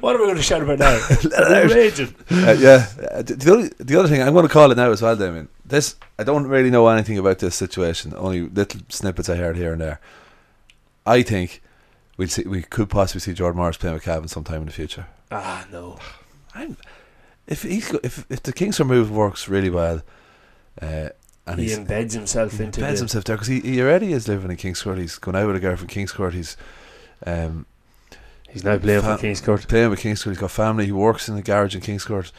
What 0.01 0.17
are 0.17 0.19
we 0.19 0.25
going 0.25 0.37
to 0.37 0.43
shout 0.43 0.63
about 0.63 0.79
now? 0.79 0.93
Let 1.25 1.71
it 1.71 2.01
out. 2.01 2.09
Uh, 2.31 2.53
yeah. 2.53 2.87
Uh, 3.13 3.23
the, 3.23 3.53
other, 3.53 3.85
the 3.85 3.97
other 3.97 4.09
thing, 4.09 4.23
I'm 4.23 4.33
going 4.33 4.47
to 4.47 4.53
call 4.53 4.71
it 4.71 4.77
now 4.77 4.91
as 4.91 5.03
well, 5.03 5.17
Damien. 5.17 5.49
This, 5.65 5.97
I 6.19 6.25
don't 6.25 6.47
really 6.47 6.71
know 6.71 6.89
anything 6.89 7.19
about 7.19 7.39
this 7.39 7.55
situation. 7.55 8.15
Only 8.17 8.49
little 8.49 8.81
snippets 8.89 9.29
I 9.29 9.37
heard 9.37 9.57
here 9.57 9.73
and 9.73 9.81
there. 9.81 10.01
I 11.07 11.23
think 11.23 11.63
we'll 12.17 12.29
see. 12.29 12.45
We 12.45 12.63
could 12.63 12.89
possibly 12.89 13.21
see 13.21 13.35
Jordan 13.35 13.59
Morris 13.59 13.77
playing 13.77 13.95
with 13.95 14.05
Cavan 14.05 14.29
sometime 14.29 14.61
in 14.61 14.67
the 14.67 14.73
future. 14.73 15.07
Ah, 15.31 15.67
no. 15.71 15.99
I'm, 16.55 16.77
if 17.47 17.63
he's 17.63 17.91
go- 17.91 18.01
if 18.03 18.25
if 18.31 18.43
the 18.43 18.53
Kingston 18.53 18.87
move 18.87 19.11
works 19.11 19.49
really 19.49 19.71
well, 19.71 20.03
uh, 20.81 21.09
and 21.47 21.61
he 21.61 21.67
embeds 21.69 22.13
himself 22.13 22.53
he 22.59 22.65
into 22.65 22.81
embeds 22.81 22.93
the, 22.95 22.99
himself 22.99 23.25
there 23.25 23.37
because 23.37 23.49
he, 23.49 23.61
he 23.61 23.81
already 23.83 24.13
is 24.13 24.27
living 24.29 24.51
in 24.51 24.57
Kingscourt. 24.57 24.99
He's 24.99 25.19
gone 25.19 25.37
out 25.37 25.47
with 25.47 25.57
a 25.57 25.61
girl 25.61 25.77
from 25.77 25.89
Kingscourt. 25.89 26.33
He's 26.33 26.57
um, 27.27 27.67
He's 28.51 28.63
now 28.63 28.79
playing 28.79 29.01
Fa- 29.03 29.17
for 29.17 29.21
Kings 29.21 29.41
Court. 29.41 29.67
playing 29.67 29.91
with 29.91 30.01
Kingscourt. 30.01 30.29
He's 30.31 30.39
got 30.39 30.51
family. 30.53 30.87
He 30.87 30.93
works 30.93 31.29
in 31.29 31.35
the 31.35 31.43
garage 31.43 31.75
in 31.75 31.81
Kingscourt. 31.81 32.31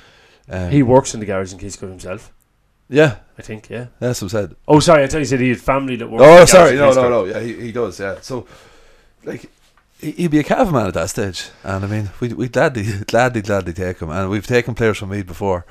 Um, 0.50 0.69
He 0.72 0.81
works 0.81 1.13
in 1.13 1.19
the 1.19 1.25
garage 1.25 1.51
in 1.51 1.60
Kings 1.60 1.75
Court 1.75 1.90
himself, 1.92 2.31
yeah, 2.88 3.18
I 3.38 3.42
think, 3.42 3.68
yeah. 3.69 3.88
that's 4.00 4.22
what 4.22 4.34
I 4.34 4.42
said. 4.42 4.56
Oh, 4.68 4.80
sorry, 4.80 5.04
I 5.04 5.08
thought 5.08 5.18
you 5.18 5.25
said 5.25 5.40
he 5.42 5.50
had 5.50 5.60
family 5.60 5.96
that 5.98 6.08
works 6.10 6.24
in 6.24 6.30
Oh, 6.30 6.46
sorry, 6.46 6.75
no, 6.78 6.94
no, 6.94 7.10
no. 7.10 7.25
Yeah, 7.25 7.40
he, 7.40 7.54
he 7.60 7.72
does. 7.72 8.00
Yeah, 8.00 8.22
so 8.22 8.46
like 9.24 9.50
he'd 10.00 10.32
be 10.32 10.40
a 10.40 10.44
Cavan 10.44 10.74
man 10.74 10.88
at 10.88 10.94
that 10.94 11.10
stage, 11.10 11.50
and 11.64 11.84
I 11.84 11.88
mean, 11.88 12.10
we 12.20 12.30
we 12.34 12.48
gladly, 12.50 12.86
gladly, 13.08 13.42
gladly 13.42 13.74
take 13.74 14.00
him, 14.00 14.10
and 14.10 14.30
we've 14.30 14.48
taken 14.48 14.75
players 14.75 14.98
from 14.98 15.10
Meath 15.10 15.25
before, 15.28 15.66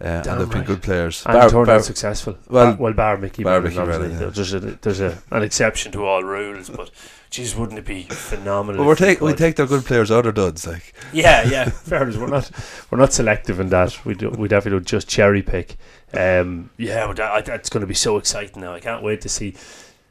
uh, 0.00 0.04
and 0.04 0.40
they've 0.40 0.48
been 0.48 0.58
right. 0.58 0.66
good 0.66 0.82
players. 0.82 1.24
And 1.26 1.34
Bar- 1.34 1.50
turned 1.50 1.66
Bar- 1.66 1.76
out 1.76 1.84
successful. 1.84 2.38
well, 2.48 2.72
Bar, 2.72 2.76
well, 2.80 2.92
Bar 2.92 3.16
Mickey. 3.18 3.44
Bar 3.44 3.60
Mickey. 3.60 3.76
Brennan, 3.76 4.12
yeah. 4.12 4.26
There's 4.26 4.54
a 4.54 4.60
there's 4.60 5.00
a 5.00 5.22
an 5.30 5.42
exception 5.42 5.92
to 5.92 6.04
all 6.04 6.22
rules, 6.22 6.70
but 6.70 6.90
geez, 7.30 7.54
wouldn't 7.56 7.78
it 7.78 7.84
be 7.84 8.02
phenomenal? 8.04 8.80
well, 8.80 8.88
we're 8.88 8.94
take 8.96 9.20
we 9.20 9.34
take 9.34 9.56
their 9.56 9.66
good 9.66 9.84
players 9.84 10.10
out 10.10 10.26
of 10.26 10.34
duds, 10.34 10.66
like 10.66 10.94
Yeah, 11.12 11.48
yeah. 11.48 11.68
Fairness, 11.70 12.16
we're 12.16 12.28
not 12.28 12.50
we're 12.90 12.98
not 12.98 13.12
selective 13.12 13.60
in 13.60 13.68
that. 13.70 14.04
We 14.04 14.14
do, 14.14 14.30
we 14.30 14.48
definitely 14.48 14.78
don't 14.78 14.86
just 14.86 15.08
cherry 15.08 15.42
pick. 15.42 15.76
Um, 16.14 16.70
yeah, 16.78 17.12
that, 17.12 17.44
that's 17.46 17.68
going 17.68 17.80
to 17.82 17.86
be 17.86 17.94
so 17.94 18.16
exciting 18.16 18.62
now. 18.62 18.72
I 18.72 18.80
can't 18.80 19.02
wait 19.02 19.20
to 19.22 19.28
see 19.28 19.54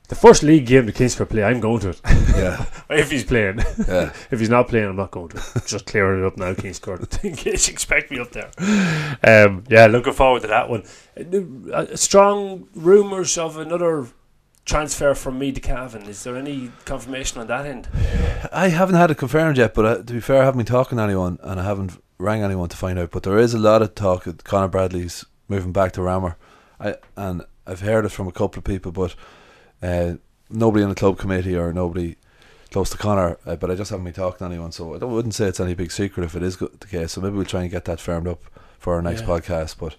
the 0.08 0.16
first 0.16 0.44
league 0.44 0.66
game 0.66 0.86
the 0.86 0.92
Kings 0.92 1.16
could 1.16 1.30
play. 1.30 1.44
I'm 1.44 1.60
going 1.60 1.80
to 1.82 1.90
it 1.90 2.02
yeah, 2.36 2.66
if 2.90 3.12
he's 3.12 3.24
playing. 3.24 3.60
yeah. 3.88 4.14
if 4.32 4.40
he's 4.40 4.50
not 4.50 4.68
playing, 4.68 4.86
I'm 4.86 4.96
not 4.96 5.12
going 5.12 5.30
to. 5.30 5.42
Just 5.66 5.86
clearing 5.86 6.24
it 6.24 6.28
up 6.28 6.38
now, 6.38 6.54
Kings 6.54 6.80
Court. 6.80 7.24
in 7.24 7.36
case 7.36 7.68
you 7.68 7.74
expect 7.74 8.12
me 8.12 8.20
up 8.20 8.32
there. 8.32 8.52
Um, 9.24 9.64
yeah, 9.70 9.88
looking 9.88 10.14
forward 10.14 10.42
to 10.44 10.48
that 10.48 10.70
one. 10.70 10.84
Uh, 11.18 11.72
uh, 11.72 11.96
strong 11.96 12.68
rumours 12.76 13.38
of 13.38 13.58
another 13.58 14.08
transfer 14.66 15.14
from 15.14 15.40
me 15.40 15.52
to 15.52 15.60
Cavan. 15.60 16.04
Is 16.04 16.24
there 16.24 16.36
any 16.38 16.72
confirmation 16.86 17.42
on 17.42 17.48
that 17.48 17.66
end? 17.66 17.88
I 18.52 18.70
haven't 18.70 18.96
had 18.96 19.12
it 19.12 19.18
confirmed 19.18 19.58
yet, 19.58 19.74
but 19.74 19.86
uh, 19.86 19.98
to 19.98 20.14
be 20.14 20.20
fair, 20.20 20.42
I 20.42 20.46
haven't 20.46 20.60
been 20.60 20.66
talking 20.66 20.98
to 20.98 21.04
anyone, 21.04 21.40
and 21.42 21.60
I 21.60 21.64
haven't 21.64 22.02
rang 22.18 22.44
anyone 22.44 22.70
to 22.70 22.78
find 22.78 23.00
out. 23.00 23.12
But 23.12 23.24
there 23.24 23.38
is 23.38 23.54
a 23.54 23.60
lot 23.60 23.82
of 23.82 23.96
talk 23.96 24.26
that 24.26 24.44
Conor 24.44 24.68
Bradley's 24.68 25.26
moving 25.48 25.72
back 25.72 25.92
to 25.94 26.02
Ramor, 26.02 26.36
I 26.80 26.96
and 27.16 27.44
I've 27.68 27.82
heard 27.82 28.06
it 28.06 28.10
from 28.10 28.28
a 28.28 28.32
couple 28.32 28.60
of 28.60 28.64
people, 28.64 28.92
but 28.92 29.16
uh, 29.86 30.16
nobody 30.50 30.84
in 30.84 30.90
the 30.90 30.96
club 30.96 31.18
committee 31.18 31.56
or 31.56 31.74
nobody 31.74 32.16
close 32.72 32.90
to 32.90 32.98
Connor, 32.98 33.38
Uh, 33.46 33.56
but 33.56 33.72
I 33.72 33.76
just 33.76 33.90
haven't 33.92 34.06
been 34.06 34.14
talking 34.14 34.40
to 34.40 34.46
anyone, 34.46 34.72
so 34.72 34.96
I 34.96 35.06
wouldn't 35.06 35.34
say 35.36 35.46
it's 35.48 35.60
any 35.60 35.76
big 35.76 35.92
secret 35.92 36.24
if 36.26 36.36
it 36.36 36.44
is 36.44 36.58
the 36.58 36.88
case. 36.90 37.14
So 37.14 37.22
maybe 37.22 37.36
we'll 37.36 37.46
try 37.46 37.62
and 37.62 37.72
get 37.72 37.86
that 37.86 38.00
firmed 38.02 38.28
up 38.28 38.42
for 38.80 38.96
our 38.96 39.02
next 39.02 39.22
Yeah. 39.22 39.28
podcast. 39.28 39.78
But 39.80 39.96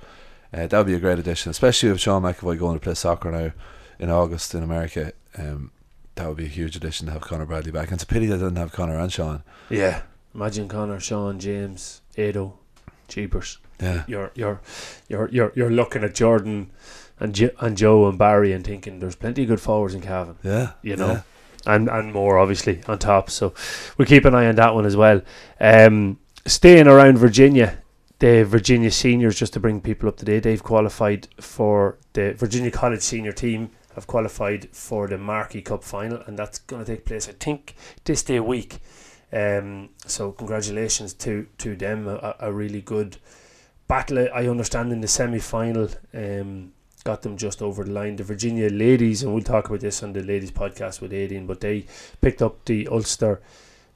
uh, 0.53 0.67
that 0.67 0.77
would 0.77 0.87
be 0.87 0.95
a 0.95 1.01
great 1.01 1.19
addition, 1.19 1.51
especially 1.51 1.91
with 1.91 2.01
Sean 2.01 2.23
McAvoy 2.23 2.59
going 2.59 2.77
to 2.79 2.83
play 2.83 2.95
soccer 2.95 3.31
now 3.33 3.53
in 3.99 4.11
August 4.11 4.55
in 4.55 4.63
America. 4.63 5.13
Um, 5.39 5.71
that 6.17 6.29
would 6.29 6.37
be 6.37 6.45
a 6.45 6.49
huge 6.49 6.77
addition 6.77 7.07
to 7.07 7.13
have 7.13 7.23
Connor 7.23 7.47
Bradley 7.47 7.73
back. 7.73 7.89
And 7.89 7.95
it's 7.95 8.03
a 8.03 8.07
pity 8.07 8.27
they 8.27 8.37
didn't 8.37 8.57
have 8.57 8.73
Connor 8.73 8.99
and 8.99 9.13
Sean. 9.13 9.43
Yeah. 9.71 10.03
Imagine 10.35 10.69
Connor, 10.69 11.01
Sean, 11.01 11.39
James, 11.39 12.03
Ado, 12.19 12.53
Jeepers. 13.09 13.59
Yeah. 13.81 14.05
You're 14.07 14.31
you're 14.35 14.61
you're 15.09 15.29
you're 15.31 15.53
you're 15.55 15.71
looking 15.71 16.05
at 16.05 16.15
Jordan 16.15 16.71
and 17.21 17.35
jo- 17.35 17.51
and 17.61 17.77
Joe 17.77 18.09
and 18.09 18.19
Barry 18.19 18.53
and 18.53 18.65
thinking 18.65 18.99
there's 18.99 19.17
plenty 19.17 19.43
of 19.43 19.49
good 19.49 19.61
forwards 19.61 19.95
in 19.95 20.01
Cavan. 20.01 20.37
Yeah. 20.43 20.73
You 20.83 20.97
know. 20.97 21.07
yeah. 21.09 21.23
and 21.67 21.89
and 21.89 22.13
more 22.13 22.39
obviously 22.39 22.81
on 22.87 22.99
top. 22.99 23.31
So 23.31 23.55
we 23.99 24.05
keep 24.05 24.25
an 24.25 24.35
eye 24.35 24.47
on 24.47 24.57
that 24.57 24.75
one 24.75 24.87
as 24.87 24.97
well. 24.97 25.21
Um, 25.61 26.19
staying 26.47 26.87
around 26.87 27.19
Virginia, 27.19 27.79
the 28.19 28.45
Virginia 28.45 28.91
seniors, 28.91 29.39
just 29.39 29.53
to 29.55 29.61
bring 29.61 29.81
people 29.81 30.09
up 30.09 30.17
to 30.19 30.25
date, 30.25 30.43
they've 30.45 30.63
qualified 30.63 31.29
for 31.41 31.99
the 32.13 32.35
Virginia 32.35 32.71
College 32.71 33.03
senior 33.03 33.33
team. 33.33 33.71
Have 33.95 34.07
qualified 34.07 34.69
for 34.73 35.09
the 35.09 35.17
Markey 35.17 35.63
Cup 35.63 35.83
final, 35.83 36.21
and 36.27 36.39
that's 36.39 36.59
going 36.59 36.85
to 36.85 36.93
take 36.93 37.07
place, 37.07 37.31
I 37.31 37.33
think, 37.33 37.75
this 38.05 38.23
day 38.23 38.41
week. 38.41 38.81
Um, 39.33 39.89
so 40.05 40.33
congratulations 40.33 41.15
to 41.15 41.47
to 41.59 41.75
them. 41.75 42.07
A, 42.07 42.37
a 42.41 42.53
really 42.53 42.83
good 42.83 43.17
battle. 43.89 44.29
I 44.35 44.49
understand 44.49 44.93
in 44.93 45.01
the 45.01 45.09
semi 45.09 45.39
final. 45.39 45.89
Um, 46.13 46.73
got 47.07 47.23
them 47.23 47.37
just 47.37 47.63
over 47.63 47.85
the 47.85 47.93
line. 47.93 48.17
The 48.17 48.25
Virginia 48.25 48.69
ladies, 48.69 49.23
and 49.23 49.33
we'll 49.33 49.43
talk 49.43 49.69
about 49.69 49.81
this 49.81 50.03
on 50.03 50.13
the 50.13 50.23
ladies 50.23 50.51
podcast 50.51 51.01
with 51.01 51.13
Aideen, 51.13 51.47
but 51.47 51.61
they 51.61 51.87
picked 52.21 52.43
up 52.43 52.65
the 52.65 52.89
Ulster 52.89 53.41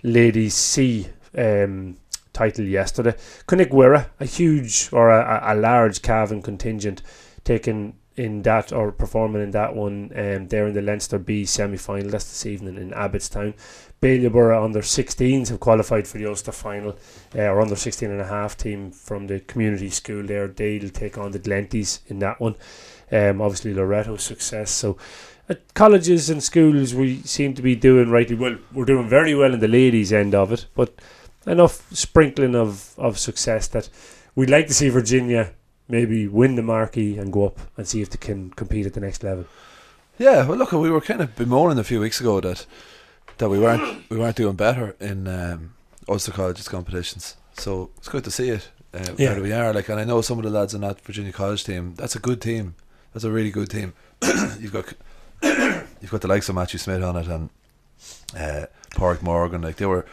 Ladies 0.02 0.54
C 0.54 1.08
um, 1.36 1.96
title 2.32 2.64
yesterday. 2.64 3.14
Cunnick 3.46 4.06
a 4.20 4.24
huge 4.24 4.88
or 4.92 5.10
a, 5.10 5.52
a 5.52 5.54
large 5.56 6.02
Cavan 6.02 6.40
contingent, 6.40 7.02
taking 7.42 7.94
in 8.16 8.42
that 8.42 8.72
or 8.72 8.92
performing 8.92 9.42
in 9.42 9.50
that 9.50 9.74
one. 9.74 10.12
Um, 10.14 10.46
there 10.48 10.68
in 10.68 10.74
the 10.74 10.82
Leinster 10.82 11.18
B 11.18 11.44
semi 11.44 11.76
final. 11.76 12.10
That's 12.10 12.26
this 12.26 12.46
evening 12.46 12.76
in 12.76 12.90
Abbottstown. 12.90 13.54
Bailieborough 14.00 14.64
under 14.64 14.80
16s 14.80 15.48
have 15.48 15.60
qualified 15.60 16.08
for 16.08 16.16
the 16.16 16.26
Ulster 16.26 16.52
final, 16.52 16.96
uh, 17.36 17.42
or 17.42 17.60
under 17.60 17.76
16 17.76 18.10
and 18.10 18.20
a 18.20 18.26
half 18.26 18.56
team 18.56 18.90
from 18.90 19.26
the 19.26 19.40
community 19.40 19.90
school 19.90 20.22
there. 20.22 20.48
They'll 20.48 20.88
take 20.88 21.18
on 21.18 21.32
the 21.32 21.38
Glenties 21.38 22.00
in 22.06 22.18
that 22.20 22.40
one. 22.40 22.54
Um, 23.12 23.40
obviously, 23.40 23.74
Loreto's 23.74 24.22
success. 24.22 24.70
So, 24.70 24.96
at 25.48 25.74
colleges 25.74 26.30
and 26.30 26.42
schools, 26.42 26.94
we 26.94 27.22
seem 27.22 27.54
to 27.54 27.62
be 27.62 27.74
doing 27.74 28.10
rightly 28.10 28.36
well. 28.36 28.56
We're 28.72 28.84
doing 28.84 29.08
very 29.08 29.34
well 29.34 29.52
in 29.52 29.60
the 29.60 29.68
ladies' 29.68 30.12
end 30.12 30.34
of 30.34 30.52
it, 30.52 30.66
but 30.74 30.94
enough 31.46 31.86
sprinkling 31.92 32.54
of, 32.54 32.94
of 32.98 33.18
success 33.18 33.66
that 33.68 33.88
we'd 34.36 34.50
like 34.50 34.66
to 34.68 34.74
see 34.74 34.88
Virginia 34.90 35.52
maybe 35.88 36.28
win 36.28 36.54
the 36.54 36.62
marquee 36.62 37.18
and 37.18 37.32
go 37.32 37.46
up 37.46 37.58
and 37.76 37.88
see 37.88 38.00
if 38.00 38.10
they 38.10 38.18
can 38.18 38.50
compete 38.50 38.86
at 38.86 38.94
the 38.94 39.00
next 39.00 39.24
level. 39.24 39.44
Yeah, 40.18 40.46
well, 40.46 40.58
look, 40.58 40.70
we 40.72 40.90
were 40.90 41.00
kind 41.00 41.20
of 41.20 41.34
bemoaning 41.34 41.78
a 41.78 41.84
few 41.84 41.98
weeks 41.98 42.20
ago 42.20 42.40
that 42.40 42.66
that 43.38 43.48
we 43.48 43.58
weren't 43.58 44.08
we 44.10 44.18
weren't 44.18 44.36
doing 44.36 44.54
better 44.54 44.94
in 45.00 45.26
um, 45.26 45.74
Ulster 46.08 46.30
College's 46.30 46.68
competitions. 46.68 47.36
So 47.54 47.90
it's 47.96 48.08
good 48.08 48.22
to 48.24 48.30
see 48.30 48.50
it. 48.50 48.68
Uh, 48.94 49.14
Yeah. 49.16 49.32
Where 49.32 49.42
we 49.42 49.52
are, 49.52 49.72
like, 49.72 49.88
and 49.88 49.98
I 49.98 50.04
know 50.04 50.20
some 50.20 50.38
of 50.38 50.44
the 50.44 50.50
lads 50.50 50.74
in 50.74 50.82
that 50.82 51.00
Virginia 51.00 51.32
College 51.32 51.64
team. 51.64 51.94
That's 51.96 52.14
a 52.14 52.18
good 52.20 52.40
team. 52.40 52.74
That's 53.12 53.24
a 53.24 53.30
really 53.30 53.50
good 53.50 53.70
team. 53.70 53.94
you've 54.58 54.72
got 54.72 54.92
you've 56.00 56.10
got 56.10 56.20
the 56.20 56.28
likes 56.28 56.48
of 56.48 56.54
Matthew 56.54 56.78
Smith 56.78 57.02
on 57.02 57.16
it 57.16 57.26
and 57.26 57.50
uh, 58.36 58.66
Porrick 58.94 59.22
Morgan. 59.22 59.62
Like 59.62 59.76
they 59.76 59.86
were 59.86 60.06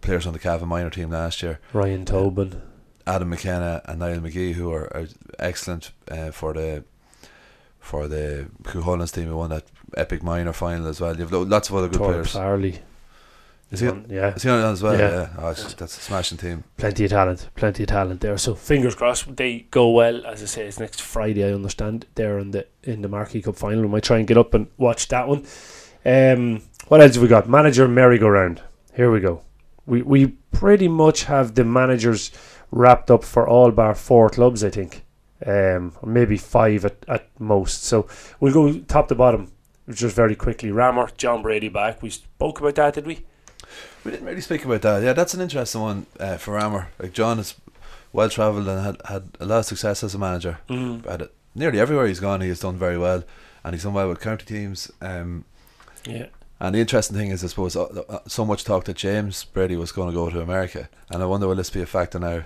players 0.00 0.26
on 0.26 0.32
the 0.32 0.38
Cavan 0.38 0.68
minor 0.68 0.90
team 0.90 1.10
last 1.10 1.42
year. 1.42 1.60
Ryan 1.72 2.04
Tobin. 2.04 2.62
Adam 3.06 3.28
McKenna 3.28 3.82
and 3.84 3.98
Niall 3.98 4.20
McGee, 4.20 4.54
who 4.54 4.72
are, 4.72 4.84
are 4.96 5.06
excellent 5.38 5.90
uh, 6.10 6.30
for 6.30 6.54
the 6.54 6.84
for 7.78 8.08
the 8.08 8.48
Cuchulains 8.62 9.12
team, 9.12 9.28
who 9.28 9.36
won 9.36 9.50
that 9.50 9.64
epic 9.96 10.22
minor 10.22 10.52
final 10.52 10.86
as 10.88 11.00
well. 11.00 11.16
You've 11.16 11.32
lo- 11.32 11.42
lots 11.42 11.68
of 11.68 11.76
other 11.76 11.88
good 11.88 11.98
Tor 11.98 12.12
players. 12.12 12.32
Farley. 12.32 12.80
Is 13.74 13.80
he, 13.80 13.88
One- 13.88 14.06
yeah, 14.08 14.34
is 14.34 14.42
he 14.42 14.48
on 14.50 14.60
it 14.60 14.72
as 14.72 14.82
well? 14.82 14.98
Yeah. 14.98 15.10
Yeah, 15.10 15.28
Oh, 15.38 15.52
that's 15.52 15.82
a 15.82 16.00
smashing 16.00 16.38
team. 16.38 16.64
plenty 16.76 17.04
of 17.04 17.10
talent, 17.10 17.48
plenty 17.54 17.82
of 17.82 17.88
talent 17.88 18.20
there. 18.20 18.38
So 18.38 18.54
fingers 18.54 18.94
crossed 18.94 19.36
they 19.36 19.66
go 19.70 19.90
well. 19.90 20.24
As 20.26 20.42
I 20.42 20.46
say, 20.46 20.66
it's 20.66 20.80
next 20.80 21.00
Friday. 21.02 21.44
I 21.44 21.52
understand 21.52 22.06
they're 22.14 22.38
in 22.38 22.50
the 22.52 22.66
in 22.82 23.02
the 23.02 23.08
Markey 23.08 23.42
Cup 23.42 23.56
final. 23.56 23.82
We 23.82 23.88
might 23.88 24.04
try 24.04 24.18
and 24.18 24.26
get 24.26 24.38
up 24.38 24.54
and 24.54 24.66
watch 24.78 25.08
that 25.08 25.28
one. 25.28 25.44
Um, 26.06 26.62
what 26.88 27.00
else 27.00 27.14
have 27.14 27.22
we 27.22 27.28
got? 27.28 27.48
Manager 27.48 27.88
merry-go-round. 27.88 28.62
Here 28.94 29.10
we 29.10 29.20
go. 29.20 29.42
We 29.86 30.02
we 30.02 30.26
pretty 30.52 30.88
much 30.88 31.24
have 31.24 31.54
the 31.54 31.64
managers 31.64 32.30
wrapped 32.70 33.10
up 33.10 33.22
for 33.24 33.46
all 33.48 33.70
bar 33.70 33.94
four 33.94 34.28
clubs. 34.30 34.62
I 34.64 34.70
think, 34.70 35.04
um, 35.46 35.92
or 36.02 36.08
maybe 36.08 36.36
five 36.36 36.84
at, 36.84 36.96
at 37.08 37.28
most. 37.40 37.84
So 37.84 38.06
we'll 38.40 38.52
go 38.54 38.78
top 38.80 39.08
to 39.08 39.14
bottom. 39.14 39.50
Just 39.90 40.16
very 40.16 40.34
quickly, 40.34 40.70
Ramor, 40.70 41.14
John 41.18 41.42
Brady 41.42 41.68
back. 41.68 42.00
We 42.02 42.08
spoke 42.08 42.58
about 42.60 42.74
that, 42.76 42.94
did 42.94 43.06
we? 43.06 43.24
We 44.04 44.10
didn't 44.10 44.26
really 44.26 44.40
speak 44.40 44.64
about 44.64 44.82
that. 44.82 45.02
Yeah, 45.02 45.12
that's 45.12 45.34
an 45.34 45.40
interesting 45.40 45.80
one 45.80 46.06
uh, 46.20 46.36
for 46.36 46.58
Ramor. 46.58 46.86
Like 46.98 47.12
John 47.12 47.38
is 47.38 47.54
well 48.12 48.28
travelled 48.28 48.68
and 48.68 48.84
had 48.84 49.00
had 49.06 49.28
a 49.40 49.46
lot 49.46 49.58
of 49.58 49.64
success 49.66 50.04
as 50.04 50.14
a 50.14 50.18
manager. 50.18 50.58
Mm. 50.68 51.06
At 51.10 51.30
nearly 51.54 51.80
everywhere 51.80 52.06
he's 52.06 52.20
gone, 52.20 52.40
he 52.40 52.48
has 52.48 52.60
done 52.60 52.76
very 52.76 52.98
well, 52.98 53.24
and 53.62 53.74
he's 53.74 53.84
done 53.84 53.94
well 53.94 54.08
with 54.08 54.20
county 54.20 54.44
teams. 54.44 54.90
Um, 55.00 55.44
Yeah. 56.04 56.26
And 56.60 56.74
the 56.74 56.78
interesting 56.78 57.16
thing 57.16 57.30
is, 57.30 57.42
I 57.42 57.48
suppose, 57.48 57.76
uh, 57.76 57.82
uh, 57.82 58.20
so 58.26 58.44
much 58.44 58.64
talk 58.64 58.84
that 58.84 58.96
James 58.96 59.44
Brady 59.44 59.76
was 59.76 59.90
going 59.90 60.08
to 60.08 60.14
go 60.14 60.30
to 60.30 60.40
America, 60.40 60.88
and 61.10 61.22
I 61.22 61.26
wonder 61.26 61.48
will 61.48 61.56
this 61.56 61.68
be 61.70 61.82
a 61.82 61.86
factor 61.86 62.18
now? 62.18 62.44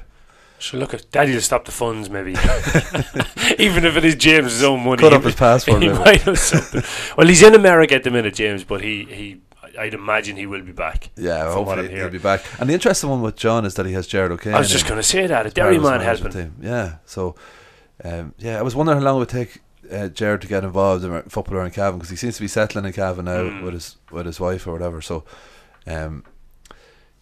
So 0.58 0.76
look 0.76 0.92
at 0.92 1.11
Daddy 1.12 1.32
to 1.32 1.40
stop 1.40 1.66
the 1.66 1.70
funds, 1.70 2.11
maybe. 2.11 2.32
Even 3.58 3.85
if 3.85 3.97
it 3.97 4.04
is 4.04 4.16
James's 4.16 4.64
own 4.64 4.85
money, 4.85 5.00
Cut 5.00 5.12
up 5.12 5.23
his 5.23 5.37
passport. 5.37 5.82
he 5.82 5.88
might 5.90 6.23
have 6.23 6.38
something. 6.38 6.82
Well, 7.16 7.28
he's 7.28 7.42
in 7.42 7.54
America 7.54 7.94
at 7.94 8.02
the 8.02 8.11
minute, 8.11 8.35
James, 8.35 8.64
but 8.64 8.80
he, 8.80 9.04
he 9.04 9.40
I'd 9.78 9.94
imagine 9.94 10.37
he 10.37 10.47
will 10.47 10.62
be 10.62 10.73
back. 10.73 11.11
Yeah, 11.16 11.52
hopefully 11.52 11.88
he'll 11.94 12.11
be 12.11 12.18
back. 12.18 12.42
And 12.61 12.68
the 12.68 12.75
interesting 12.75 13.08
one 13.11 13.23
with 13.23 13.37
John 13.37 13.64
is 13.64 13.75
that 13.75 13.87
he 13.87 13.92
has 13.92 14.06
Jared 14.06 14.32
O'Kane. 14.32 14.54
I 14.54 14.58
was 14.58 14.70
just 14.70 14.87
going 14.87 14.99
to 14.99 15.02
say 15.02 15.26
that 15.26 15.47
a 15.47 15.50
Derry 15.50 15.78
man 15.78 16.00
helping. 16.00 16.32
Team. 16.32 16.54
Yeah, 16.61 16.97
so 17.06 17.35
um, 18.04 18.35
yeah, 18.38 18.58
I 18.58 18.62
was 18.62 18.75
wondering 18.75 18.99
how 18.99 19.04
long 19.04 19.16
it 19.16 19.18
would 19.20 19.28
take 19.28 19.61
uh, 19.90 20.08
Jared 20.08 20.40
to 20.42 20.49
get 20.49 20.64
involved 20.64 21.04
in 21.04 21.23
football 21.30 21.56
around 21.58 21.73
Cavan 21.73 21.99
because 21.99 22.11
he 22.11 22.16
seems 22.16 22.37
to 22.37 22.42
be 22.42 22.49
settling 22.49 22.85
in 22.85 22.92
Cavan 22.92 23.25
now 23.25 23.42
Mm. 23.44 23.62
with 23.62 23.75
his 23.75 23.97
with 24.11 24.26
his 24.26 24.38
wife 24.40 24.66
or 24.66 24.73
whatever. 24.73 25.00
So, 25.00 25.25
um, 25.87 26.25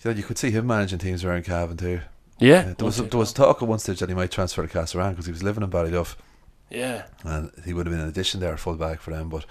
you 0.02 0.10
know, 0.10 0.16
you 0.16 0.22
could 0.24 0.38
see 0.38 0.50
him 0.50 0.66
managing 0.66 0.98
teams 0.98 1.24
around 1.24 1.44
Cavan 1.44 1.76
too. 1.76 2.00
Yeah, 2.38 2.68
Uh, 2.70 2.74
there 2.76 2.84
was 2.86 2.96
there 2.96 3.18
was 3.18 3.32
talk 3.32 3.62
at 3.62 3.68
one 3.68 3.78
stage 3.78 4.00
that 4.00 4.08
he 4.08 4.14
might 4.14 4.30
transfer 4.30 4.66
to 4.66 4.68
Castlerahan 4.78 5.10
because 5.10 5.26
he 5.26 5.32
was 5.32 5.42
living 5.42 5.62
in 5.62 5.70
Ballyduff. 5.70 6.16
yeah. 6.70 7.04
and 7.24 7.50
he 7.64 7.72
would 7.72 7.86
have 7.86 7.92
been 7.94 8.02
an 8.02 8.08
addition 8.08 8.40
there, 8.40 8.56
full 8.56 8.74
back 8.74 9.00
for 9.00 9.10
them. 9.12 9.28
But 9.28 9.46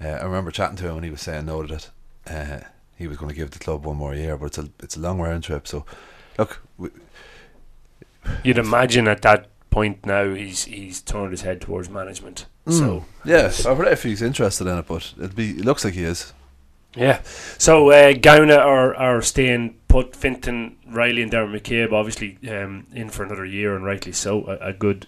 uh, 0.00 0.08
I 0.08 0.24
remember 0.24 0.50
chatting 0.50 0.76
to 0.76 0.88
him 0.88 0.96
and 0.96 1.04
he 1.04 1.10
was 1.10 1.20
saying 1.22 1.46
no 1.46 1.62
to 1.62 1.74
that. 1.74 1.90
Uh, 2.30 2.60
he 2.96 3.06
was 3.08 3.16
going 3.16 3.30
to 3.30 3.34
give 3.34 3.50
the 3.50 3.58
club 3.58 3.84
one 3.84 3.96
more 3.96 4.14
year, 4.14 4.36
but 4.36 4.46
it's 4.46 4.58
a 4.58 4.68
it's 4.80 4.96
a 4.96 5.00
long 5.00 5.20
round 5.20 5.42
trip. 5.42 5.66
So, 5.66 5.84
look, 6.38 6.62
we, 6.78 6.90
You'd 8.44 8.58
imagine 8.58 9.08
at 9.08 9.22
that 9.22 9.48
point 9.70 10.04
now 10.04 10.34
he's 10.34 10.64
he's 10.64 11.00
turned 11.00 11.30
his 11.30 11.42
head 11.42 11.60
towards 11.60 11.88
management. 11.88 12.46
So 12.68 13.04
yes, 13.24 13.66
I 13.66 13.72
wonder 13.72 13.90
if 13.90 14.02
he's 14.02 14.22
interested 14.22 14.66
in 14.66 14.78
it, 14.78 14.86
but 14.86 15.14
it'd 15.18 15.34
be 15.34 15.50
it 15.50 15.64
looks 15.64 15.84
like 15.84 15.94
he 15.94 16.04
is. 16.04 16.32
Yeah. 16.94 17.20
So 17.58 17.90
uh, 17.90 18.12
Gowna 18.12 18.58
are, 18.58 18.94
are 18.94 19.22
staying 19.22 19.76
put. 19.88 20.12
Finton, 20.12 20.74
Riley, 20.86 21.22
and 21.22 21.32
Darren 21.32 21.56
McCabe 21.56 21.92
obviously 21.92 22.38
um, 22.50 22.86
in 22.92 23.08
for 23.08 23.22
another 23.24 23.44
year, 23.44 23.74
and 23.74 23.84
rightly 23.84 24.12
so. 24.12 24.44
A, 24.46 24.68
a 24.68 24.72
good 24.72 25.06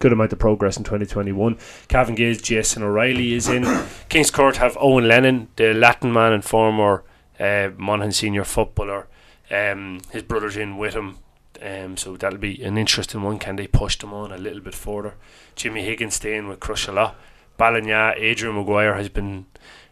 good 0.00 0.12
amount 0.12 0.32
of 0.32 0.38
progress 0.38 0.76
in 0.76 0.82
2021. 0.82 1.56
Cavan 1.86 2.16
Gaels, 2.16 2.42
Jason 2.42 2.82
O'Reilly 2.82 3.34
is 3.34 3.48
in. 3.48 3.64
Kings 4.08 4.30
Court 4.30 4.56
have 4.56 4.76
Owen 4.80 5.06
Lennon, 5.06 5.48
the 5.56 5.74
Latton 5.74 6.12
man 6.12 6.32
and 6.32 6.44
former 6.44 7.04
uh, 7.38 7.70
Monaghan 7.76 8.12
senior 8.12 8.44
footballer. 8.44 9.06
Um, 9.50 10.00
his 10.10 10.22
brother's 10.22 10.56
in 10.56 10.78
with 10.78 10.94
him. 10.94 11.18
Um, 11.62 11.98
so 11.98 12.16
that'll 12.16 12.38
be 12.38 12.62
an 12.62 12.78
interesting 12.78 13.22
one. 13.22 13.38
Can 13.38 13.56
they 13.56 13.66
push 13.66 13.96
them 13.96 14.14
on 14.14 14.32
a 14.32 14.38
little 14.38 14.60
bit 14.60 14.74
further? 14.74 15.14
Jimmy 15.54 15.84
Higgins 15.84 16.14
staying 16.14 16.48
with 16.48 16.60
Crushala. 16.60 17.14
Balagna, 17.58 18.14
Adrian 18.16 18.56
Maguire 18.56 18.94
has 18.94 19.10
been 19.10 19.44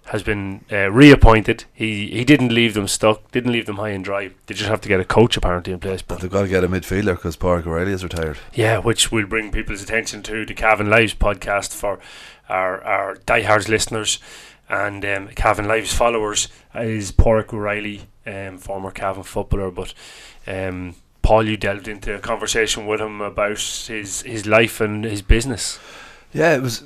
has 0.08 0.22
been 0.22 0.64
uh, 0.72 0.90
reappointed. 0.90 1.64
He 1.72 2.08
he 2.08 2.24
didn't 2.24 2.52
leave 2.52 2.74
them 2.74 2.88
stuck, 2.88 3.30
didn't 3.30 3.52
leave 3.52 3.66
them 3.66 3.76
high 3.76 3.90
and 3.90 4.04
dry. 4.04 4.30
They 4.46 4.54
just 4.54 4.70
have 4.70 4.80
to 4.82 4.88
get 4.88 5.00
a 5.00 5.04
coach 5.04 5.36
apparently 5.36 5.72
in 5.72 5.80
place. 5.80 6.02
But 6.02 6.20
they've 6.20 6.30
got 6.30 6.42
to 6.42 6.48
get 6.48 6.64
a 6.64 6.68
midfielder 6.68 7.16
because 7.16 7.36
Park 7.36 7.66
O'Reilly 7.66 7.92
is 7.92 8.02
retired. 8.02 8.38
yeah, 8.52 8.78
which 8.78 9.12
will 9.12 9.26
bring 9.26 9.50
people's 9.50 9.82
attention 9.82 10.22
to 10.24 10.44
the 10.46 10.54
Cavan 10.54 10.88
Lives 10.90 11.14
podcast 11.14 11.74
for 11.74 11.98
our 12.48 12.82
our 12.82 13.14
diehards 13.26 13.68
listeners 13.68 14.18
and 14.68 15.04
um, 15.04 15.28
Cavan 15.28 15.66
Lives 15.66 15.94
followers 15.94 16.48
is 16.74 17.10
Porrick 17.12 17.52
O'Reilly, 17.54 18.02
um, 18.26 18.58
former 18.58 18.90
Cavan 18.90 19.22
footballer. 19.22 19.70
But 19.70 19.94
um, 20.46 20.94
Paul, 21.22 21.46
you 21.46 21.56
delved 21.56 21.88
into 21.88 22.14
a 22.14 22.18
conversation 22.18 22.86
with 22.86 23.00
him 23.00 23.20
about 23.20 23.58
his 23.58 24.22
his 24.22 24.46
life 24.46 24.80
and 24.80 25.04
his 25.04 25.22
business. 25.22 25.78
Yeah, 26.38 26.54
it 26.54 26.62
was 26.62 26.84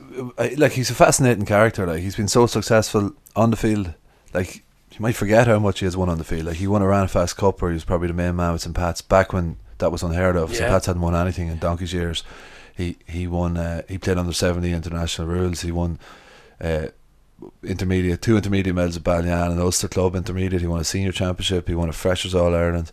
like 0.57 0.73
he's 0.73 0.89
a 0.89 0.95
fascinating 0.95 1.45
character. 1.45 1.87
Like 1.87 2.01
he's 2.01 2.17
been 2.17 2.27
so 2.27 2.47
successful 2.47 3.13
on 3.37 3.51
the 3.51 3.57
field. 3.57 3.93
Like 4.33 4.57
you 4.93 5.01
might 5.01 5.15
forget 5.15 5.47
how 5.47 5.59
much 5.59 5.81
he 5.81 5.85
has 5.85 5.95
won 5.95 6.09
on 6.09 6.17
the 6.17 6.25
field. 6.25 6.47
Like 6.47 6.57
he 6.57 6.67
won 6.67 6.81
a 6.81 6.87
Rannafast 6.87 7.37
Cup 7.37 7.61
where 7.61 7.71
he 7.71 7.75
was 7.75 7.85
probably 7.85 8.09
the 8.09 8.15
main 8.15 8.35
man 8.35 8.55
with 8.55 8.63
St 8.63 8.75
Pat's 8.75 9.03
back 9.03 9.35
when 9.35 9.59
that 9.77 9.93
was 9.93 10.03
unheard 10.03 10.37
of. 10.37 10.55
St 10.55 10.71
Pat's 10.71 10.87
hadn't 10.87 11.03
won 11.03 11.15
anything 11.15 11.49
in 11.49 11.59
donkey's 11.59 11.93
years. 11.93 12.25
He 12.75 12.97
he 13.07 13.27
won. 13.27 13.59
Uh, 13.59 13.83
he 13.91 13.99
played 13.99 14.17
under 14.17 14.33
seventy 14.33 14.73
international 14.73 15.29
rules. 15.29 15.61
He 15.61 15.71
won. 15.71 15.99
Uh, 16.59 16.87
intermediate, 17.63 18.23
two 18.23 18.37
intermediate 18.37 18.77
medals 18.77 18.97
at 18.97 19.03
Ballian 19.03 19.51
and 19.51 19.61
Ulster 19.61 19.89
Club 19.89 20.15
intermediate. 20.15 20.63
He 20.63 20.69
won 20.69 20.81
a 20.81 20.85
senior 20.85 21.13
championship. 21.13 21.69
He 21.69 21.75
won 21.75 21.89
a 21.89 21.93
Freshers 21.93 22.35
All 22.35 22.55
Ireland. 22.55 22.93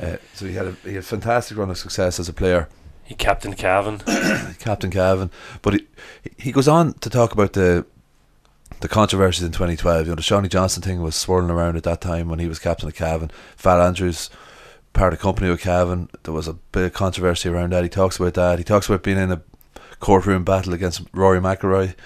Uh, 0.00 0.16
so 0.34 0.46
he 0.46 0.54
had 0.54 0.66
a, 0.66 0.76
he 0.82 0.94
had 0.94 1.04
a 1.04 1.06
fantastic 1.06 1.56
run 1.56 1.70
of 1.70 1.78
success 1.78 2.18
as 2.18 2.28
a 2.28 2.32
player. 2.32 2.68
He 3.10 3.16
captained 3.16 3.56
Cavan. 3.58 3.98
Captain 4.60 4.88
Cavan. 4.88 5.32
But 5.62 5.74
he, 5.74 5.86
he 6.38 6.52
goes 6.52 6.68
on 6.68 6.92
to 7.00 7.10
talk 7.10 7.32
about 7.32 7.54
the 7.54 7.84
the 8.82 8.88
controversies 8.88 9.42
in 9.42 9.50
2012. 9.50 10.06
You 10.06 10.12
know, 10.12 10.14
the 10.14 10.22
Seanie 10.22 10.48
Johnston 10.48 10.80
thing 10.80 11.02
was 11.02 11.16
swirling 11.16 11.50
around 11.50 11.76
at 11.76 11.82
that 11.82 12.00
time 12.00 12.28
when 12.28 12.38
he 12.38 12.46
was 12.46 12.60
captain 12.60 12.86
of 12.86 12.94
Cavan. 12.94 13.32
Fat 13.56 13.80
Andrews, 13.80 14.30
part 14.92 15.12
of 15.12 15.18
the 15.18 15.22
company 15.24 15.50
with 15.50 15.60
Cavan. 15.60 16.08
There 16.22 16.32
was 16.32 16.46
a 16.46 16.52
bit 16.52 16.84
of 16.84 16.92
controversy 16.92 17.48
around 17.48 17.72
that. 17.72 17.82
He 17.82 17.88
talks 17.88 18.16
about 18.16 18.34
that. 18.34 18.58
He 18.58 18.64
talks 18.64 18.88
about 18.88 19.02
being 19.02 19.18
in 19.18 19.32
a 19.32 19.42
courtroom 19.98 20.44
battle 20.44 20.72
against 20.72 21.02
Rory 21.12 21.40
McIlroy, 21.40 21.96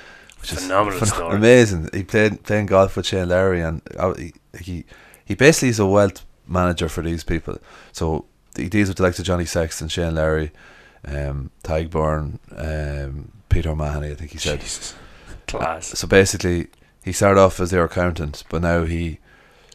which 0.40 0.52
Phenomenal 0.52 1.02
is 1.02 1.12
story. 1.12 1.36
amazing. 1.36 1.90
He 1.92 2.02
played 2.02 2.44
playing 2.44 2.64
golf 2.64 2.96
with 2.96 3.04
Shane 3.04 3.28
Lowry, 3.28 3.60
and 3.60 3.82
uh, 3.98 4.14
he, 4.14 4.32
he 4.58 4.84
he 5.22 5.34
basically 5.34 5.68
is 5.68 5.78
a 5.78 5.86
wealth 5.86 6.24
manager 6.48 6.88
for 6.88 7.02
these 7.02 7.24
people. 7.24 7.58
So 7.92 8.24
he 8.56 8.70
deals 8.70 8.88
with 8.88 8.96
the 8.96 9.02
likes 9.02 9.18
of 9.18 9.26
Johnny 9.26 9.44
Sexton, 9.44 9.88
Shane 9.88 10.14
Lowry, 10.14 10.50
um, 11.06 11.50
Tadhg 11.62 11.90
Beirne, 11.90 12.38
um, 12.56 13.32
Peter 13.48 13.70
O'Mahony. 13.70 14.10
I 14.10 14.14
think 14.14 14.32
he 14.32 14.38
said. 14.38 14.60
Jesus. 14.60 14.94
Class. 15.46 15.86
So 15.98 16.06
basically, 16.08 16.68
he 17.04 17.12
started 17.12 17.40
off 17.40 17.60
as 17.60 17.70
their 17.70 17.84
accountant, 17.84 18.44
but 18.48 18.62
now 18.62 18.84
he 18.84 19.18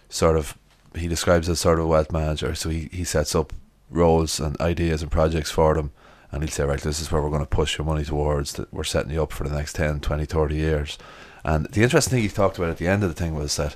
sort 0.10 0.36
of 0.36 0.58
he 0.96 1.08
describes 1.08 1.48
as 1.48 1.60
sort 1.60 1.80
of 1.80 1.86
a 1.86 1.88
wealth 1.88 2.12
manager. 2.12 2.56
So 2.56 2.70
he, 2.70 2.90
he 2.92 3.04
sets 3.04 3.36
up 3.36 3.54
roles 3.90 4.40
and 4.40 4.60
ideas 4.60 5.02
and 5.02 5.12
projects 5.12 5.52
for 5.52 5.76
them, 5.76 5.92
and 6.32 6.42
he'll 6.42 6.52
say, 6.52 6.64
right, 6.64 6.82
this 6.82 7.00
is 7.00 7.12
where 7.12 7.22
we're 7.22 7.30
going 7.30 7.42
to 7.42 7.48
push 7.48 7.78
your 7.78 7.86
money 7.86 8.04
towards. 8.04 8.54
That 8.54 8.74
we're 8.74 8.84
setting 8.84 9.12
you 9.12 9.22
up 9.22 9.32
for 9.32 9.48
the 9.48 9.56
next 9.56 9.74
10, 9.74 10.00
20, 10.00 10.26
30 10.26 10.56
years. 10.56 10.98
And 11.44 11.68
the 11.68 11.84
interesting 11.84 12.12
thing 12.12 12.24
he 12.24 12.30
talked 12.30 12.58
about 12.58 12.72
at 12.72 12.78
the 12.78 12.88
end 12.88 13.04
of 13.04 13.10
the 13.10 13.16
thing 13.16 13.36
was 13.36 13.56
that 13.58 13.76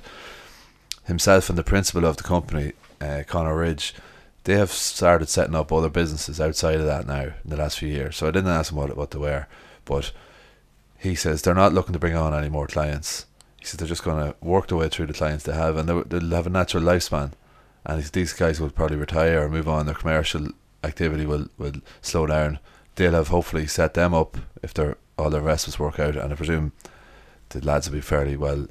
himself 1.04 1.48
and 1.48 1.58
the 1.58 1.64
principal 1.64 2.04
of 2.04 2.16
the 2.16 2.22
company, 2.22 2.72
uh, 3.00 3.22
Connor 3.26 3.56
Ridge, 3.56 3.94
they 4.44 4.54
have 4.54 4.70
started 4.70 5.28
setting 5.28 5.54
up 5.54 5.72
other 5.72 5.88
businesses 5.88 6.40
outside 6.40 6.76
of 6.76 6.86
that 6.86 7.06
now 7.06 7.22
in 7.22 7.50
the 7.50 7.56
last 7.56 7.78
few 7.78 7.88
years. 7.88 8.16
So 8.16 8.28
I 8.28 8.30
didn't 8.30 8.50
ask 8.50 8.70
him 8.70 8.78
what 8.78 8.96
what 8.96 9.10
they 9.10 9.18
were, 9.18 9.46
but 9.84 10.12
he 10.98 11.14
says 11.14 11.42
they're 11.42 11.54
not 11.54 11.72
looking 11.72 11.92
to 11.94 11.98
bring 11.98 12.16
on 12.16 12.34
any 12.34 12.48
more 12.48 12.66
clients. 12.66 13.26
He 13.58 13.66
says 13.66 13.78
they're 13.78 13.88
just 13.88 14.04
going 14.04 14.24
to 14.24 14.36
work 14.40 14.68
their 14.68 14.78
way 14.78 14.88
through 14.88 15.06
the 15.06 15.14
clients 15.14 15.44
they 15.44 15.54
have, 15.54 15.76
and 15.76 15.88
they'll, 15.88 16.04
they'll 16.04 16.30
have 16.30 16.46
a 16.46 16.50
natural 16.50 16.82
lifespan. 16.82 17.32
And 17.86 18.02
these 18.02 18.32
guys 18.32 18.60
will 18.60 18.70
probably 18.70 18.96
retire 18.96 19.44
or 19.44 19.48
move 19.48 19.68
on. 19.68 19.86
Their 19.86 19.94
commercial 19.94 20.48
activity 20.82 21.26
will, 21.26 21.48
will 21.58 21.74
slow 22.00 22.26
down. 22.26 22.58
They'll 22.94 23.12
have 23.12 23.28
hopefully 23.28 23.66
set 23.66 23.94
them 23.94 24.14
up 24.14 24.38
if 24.62 24.72
their 24.74 24.96
all 25.18 25.30
their 25.30 25.40
investments 25.40 25.78
work 25.78 25.98
out, 25.98 26.16
and 26.16 26.32
I 26.32 26.36
presume 26.36 26.72
the 27.50 27.64
lads 27.64 27.88
will 27.88 27.96
be 27.96 28.00
fairly 28.00 28.36
well 28.36 28.66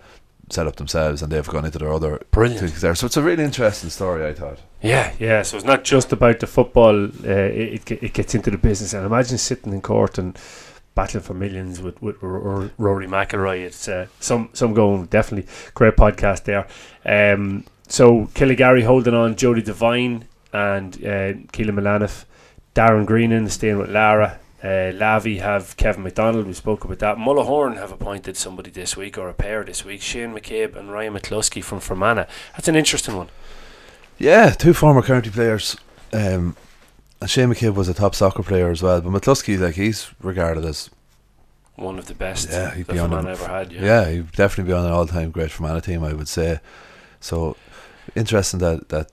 set 0.54 0.68
up 0.68 0.76
themselves, 0.78 1.22
and 1.22 1.32
they've 1.32 1.48
gone 1.48 1.66
into 1.66 1.80
their 1.80 1.92
other 1.94 2.22
Brilliant. 2.32 2.60
things 2.62 2.82
there. 2.82 2.96
So 2.96 3.06
it's 3.08 3.18
a 3.18 3.22
really 3.24 3.44
interesting 3.44 3.90
story, 3.90 4.26
I 4.26 4.34
thought. 4.34 4.60
Yeah, 4.82 5.14
Yeah, 5.20 5.42
so 5.44 5.58
it's 5.58 5.66
not 5.66 5.84
just 5.84 6.12
about 6.14 6.40
the 6.40 6.48
football. 6.48 7.06
Uh, 7.06 7.10
it, 7.30 7.90
it 7.92 8.04
it 8.04 8.14
gets 8.14 8.36
into 8.36 8.52
the 8.52 8.58
business, 8.58 8.94
and 8.94 9.06
imagine 9.06 9.38
sitting 9.38 9.74
in 9.74 9.82
court 9.82 10.18
and 10.18 10.38
battling 10.96 11.24
for 11.24 11.34
millions 11.34 11.82
with 11.82 12.02
with 12.02 12.22
R- 12.24 12.62
R- 12.64 12.72
Rory 12.78 13.08
McIlroy. 13.08 13.62
It's 13.62 13.88
uh, 13.88 14.08
some 14.20 14.50
some 14.54 14.74
going 14.74 15.06
definitely 15.06 15.50
great 15.74 15.96
podcast 15.96 16.44
there. 16.44 16.68
Um, 17.06 17.66
so 17.88 18.26
Killygarry 18.34 18.84
holding 18.84 19.14
on, 19.14 19.36
Jody 19.36 19.62
Devine 19.62 20.26
and 20.52 20.96
uh, 20.98 21.34
Keelan 21.54 21.76
Milanoff, 21.80 22.26
Darren 22.76 23.06
Greenan 23.06 23.50
staying 23.50 23.78
with 23.78 23.90
Laragh. 23.90 24.38
Uh, 24.64 24.94
Lavey 24.94 25.40
have 25.42 25.76
Kevin 25.76 26.04
McDonald. 26.04 26.48
We 26.48 26.54
spoke 26.54 26.86
about 26.86 27.00
that. 27.00 27.18
Mullahorn 27.18 27.76
have 27.76 27.92
appointed 27.92 28.38
somebody 28.38 28.72
this 28.72 28.96
week, 28.96 29.18
or 29.18 29.28
a 29.28 29.34
pair 29.34 29.64
this 29.66 29.84
week. 29.84 30.02
Shane 30.02 30.34
McCabe 30.34 30.78
and 30.78 30.90
Ryan 30.90 31.14
McCluskey 31.16 31.62
from 31.62 31.82
Fermanagh. 31.82 32.28
That's 32.54 32.70
an 32.70 32.76
interesting 32.78 33.18
one. 33.18 33.28
Yeah, 34.18 34.52
two 34.52 34.74
former 34.74 35.02
county 35.02 35.30
players. 35.30 35.76
Um, 36.14 36.56
and 37.20 37.30
Shane 37.30 37.50
McCabe 37.50 37.74
was 37.76 37.90
a 37.90 37.94
top 37.94 38.16
soccer 38.16 38.42
player 38.44 38.70
as 38.70 38.82
well, 38.82 39.02
but 39.02 39.10
McCluskey, 39.12 39.60
like 39.60 39.76
he's 39.76 40.10
regarded 40.22 40.64
as 40.64 40.90
One 41.76 42.00
of 42.00 42.06
the 42.06 42.14
best 42.14 42.50
Yeah, 42.50 42.74
he'd 42.74 42.88
be 42.88 43.00
on 43.00 43.10
them. 43.10 43.28
ever 43.28 43.48
had. 43.48 43.74
Yeah. 43.74 43.82
yeah, 43.82 44.10
he'd 44.12 44.32
definitely 44.32 44.72
be 44.72 44.78
on 44.78 44.86
an 44.86 44.92
all-time 44.94 45.32
great 45.32 45.52
Fermanagh 45.52 45.82
team, 45.82 46.04
I 46.06 46.14
would 46.14 46.28
say. 46.30 46.60
So 47.20 47.58
interesting 48.16 48.60
that 48.62 48.88
that 48.90 49.12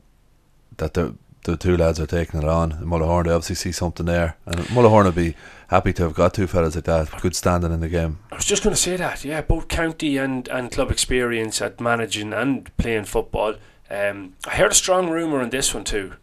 that 0.77 0.95
the 0.95 1.15
the 1.45 1.57
two 1.57 1.77
lads 1.77 2.01
are 2.01 2.07
taking 2.07 2.43
it 2.43 2.49
on. 2.49 2.73
And 2.73 2.87
Mullahorn, 2.87 3.25
they 3.25 3.31
obviously 3.31 3.57
see 3.57 3.73
something 3.73 4.07
there, 4.07 4.37
and 4.47 4.61
Mullahorn 4.67 5.05
would 5.05 5.15
be 5.15 5.35
happy 5.69 5.93
to 5.95 6.03
have 6.05 6.15
got 6.15 6.35
two 6.35 6.47
fellas 6.47 6.75
like 6.75 6.85
that, 6.85 7.21
good 7.21 7.37
standing 7.37 7.73
in 7.73 7.81
the 7.81 7.89
game. 7.89 8.19
I 8.33 8.37
was 8.37 8.45
just 8.45 8.63
going 8.63 8.75
to 8.75 8.81
say 8.81 8.97
that. 8.97 9.25
Yeah, 9.25 9.41
both 9.41 9.69
county 9.69 10.17
and, 10.17 10.49
and 10.49 10.71
club 10.71 10.91
experience 10.91 11.63
at 11.63 11.81
managing 11.81 12.33
and 12.33 12.77
playing 12.77 13.05
football. 13.05 13.55
Um, 13.91 14.35
I 14.47 14.51
heard 14.51 14.71
a 14.71 14.75
strong 14.75 15.11
rumour 15.11 15.41
on 15.41 15.51
this 15.51 15.75
one 15.75 15.85
too. 15.85 16.15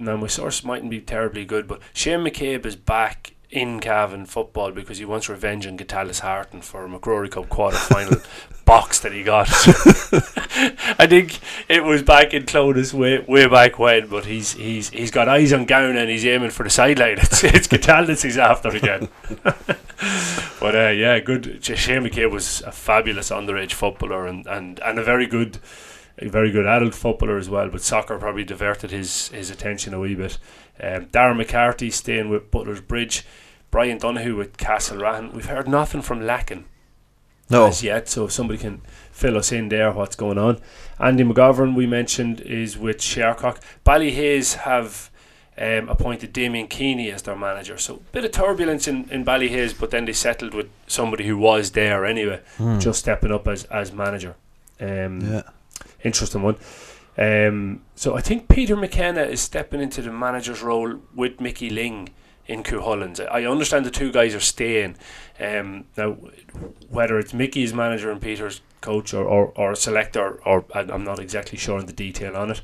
Now 0.00 0.16
my 0.16 0.26
source 0.26 0.64
mightn't 0.64 0.90
be 0.90 1.00
terribly 1.00 1.44
good, 1.44 1.68
but 1.68 1.80
Shane 1.92 2.20
McCabe 2.20 2.64
is 2.64 2.76
back 2.76 3.33
in 3.54 3.78
Cavan 3.80 4.26
football 4.26 4.72
because 4.72 4.98
he 4.98 5.04
wants 5.04 5.28
revenge 5.28 5.66
on 5.66 5.78
Gatalis 5.78 6.20
Harton 6.20 6.60
for 6.60 6.84
a 6.84 6.88
MacRory 6.88 7.30
Cup 7.30 7.48
quarter 7.48 7.76
final 7.76 8.20
box 8.64 8.98
that 9.00 9.12
he 9.12 9.22
got. 9.22 9.48
I 10.98 11.06
think 11.06 11.38
it 11.68 11.84
was 11.84 12.02
back 12.02 12.34
in 12.34 12.46
Clones 12.46 12.92
way 12.92 13.20
way 13.20 13.46
back 13.46 13.78
when, 13.78 14.08
but 14.08 14.26
he's 14.26 14.54
he's 14.54 14.90
he's 14.90 15.10
got 15.10 15.28
eyes 15.28 15.52
on 15.52 15.66
Gown 15.66 15.96
and 15.96 16.10
he's 16.10 16.26
aiming 16.26 16.50
for 16.50 16.64
the 16.64 16.70
sideline. 16.70 17.18
It's 17.44 17.68
it's 17.70 18.22
he's 18.22 18.38
after 18.38 18.70
again. 18.70 19.08
but 20.60 20.74
uh, 20.74 20.88
yeah, 20.88 21.18
good. 21.20 21.64
Shane 21.64 22.02
McCabe 22.02 22.30
was 22.30 22.62
a 22.62 22.72
fabulous 22.72 23.30
underage 23.30 23.72
footballer 23.72 24.26
and, 24.26 24.46
and, 24.46 24.80
and 24.80 24.98
a 24.98 25.04
very 25.04 25.26
good, 25.26 25.58
a 26.18 26.28
very 26.28 26.50
good 26.50 26.66
adult 26.66 26.94
footballer 26.94 27.36
as 27.38 27.48
well. 27.50 27.68
But 27.68 27.82
soccer 27.82 28.18
probably 28.18 28.44
diverted 28.44 28.90
his 28.90 29.28
his 29.28 29.50
attention 29.50 29.94
a 29.94 30.00
wee 30.00 30.14
bit. 30.14 30.38
Um, 30.80 31.06
Darren 31.06 31.36
McCarthy 31.36 31.90
staying 31.90 32.28
with 32.30 32.50
Butler's 32.50 32.80
Bridge. 32.80 33.24
Brian 33.70 33.98
Donahue 33.98 34.36
with 34.36 34.56
Castlerahan. 34.56 35.32
We've 35.34 35.46
heard 35.46 35.66
nothing 35.66 36.00
from 36.02 36.20
Lacken 36.20 36.62
No, 37.50 37.66
as 37.66 37.82
yet, 37.82 38.08
so 38.08 38.26
if 38.26 38.30
somebody 38.32 38.58
can 38.58 38.82
fill 39.10 39.36
us 39.36 39.50
in 39.50 39.68
there, 39.68 39.90
what's 39.90 40.14
going 40.14 40.38
on. 40.38 40.60
Andy 41.00 41.24
McGovern, 41.24 41.74
we 41.74 41.84
mentioned, 41.84 42.40
is 42.42 42.78
with 42.78 42.98
Shercock. 42.98 43.58
Ballyhaise 43.84 44.58
have 44.58 45.10
um, 45.58 45.88
appointed 45.88 46.32
Damien 46.32 46.68
Keeney 46.68 47.10
as 47.10 47.22
their 47.22 47.34
manager, 47.36 47.76
so 47.76 47.96
a 47.96 47.98
bit 48.12 48.24
of 48.24 48.30
turbulence 48.30 48.86
in, 48.86 49.08
in 49.10 49.24
Ballyhaise, 49.24 49.76
but 49.78 49.90
then 49.90 50.04
they 50.04 50.12
settled 50.12 50.54
with 50.54 50.68
somebody 50.86 51.26
who 51.26 51.36
was 51.36 51.72
there 51.72 52.04
anyway, 52.06 52.40
Hmm. 52.58 52.78
just 52.78 53.00
stepping 53.00 53.32
up 53.32 53.48
as, 53.48 53.64
as 53.64 53.92
manager. 53.92 54.36
Um, 54.80 55.20
yeah, 55.20 55.42
Interesting 56.04 56.42
one. 56.42 56.56
Um, 57.16 57.82
so 57.94 58.16
I 58.16 58.20
think 58.20 58.48
Peter 58.48 58.76
McKenna 58.76 59.22
is 59.22 59.40
stepping 59.40 59.80
into 59.80 60.02
the 60.02 60.12
manager's 60.12 60.62
role 60.62 61.00
with 61.14 61.40
Mickey 61.40 61.70
Ling 61.70 62.10
in 62.46 62.62
Cuhullins. 62.62 63.20
I 63.20 63.44
understand 63.44 63.86
the 63.86 63.90
two 63.90 64.12
guys 64.12 64.34
are 64.34 64.40
staying. 64.40 64.96
Um, 65.40 65.86
now, 65.96 66.12
whether 66.88 67.18
it's 67.18 67.32
Mickey's 67.32 67.72
manager 67.72 68.10
and 68.10 68.20
Peter's 68.20 68.60
coach 68.80 69.14
or, 69.14 69.24
or, 69.24 69.52
or 69.56 69.72
a 69.72 69.76
selector, 69.76 70.40
or 70.44 70.64
I'm 70.74 71.04
not 71.04 71.18
exactly 71.18 71.56
sure 71.56 71.78
on 71.78 71.86
the 71.86 71.92
detail 71.92 72.36
on 72.36 72.50
it. 72.50 72.60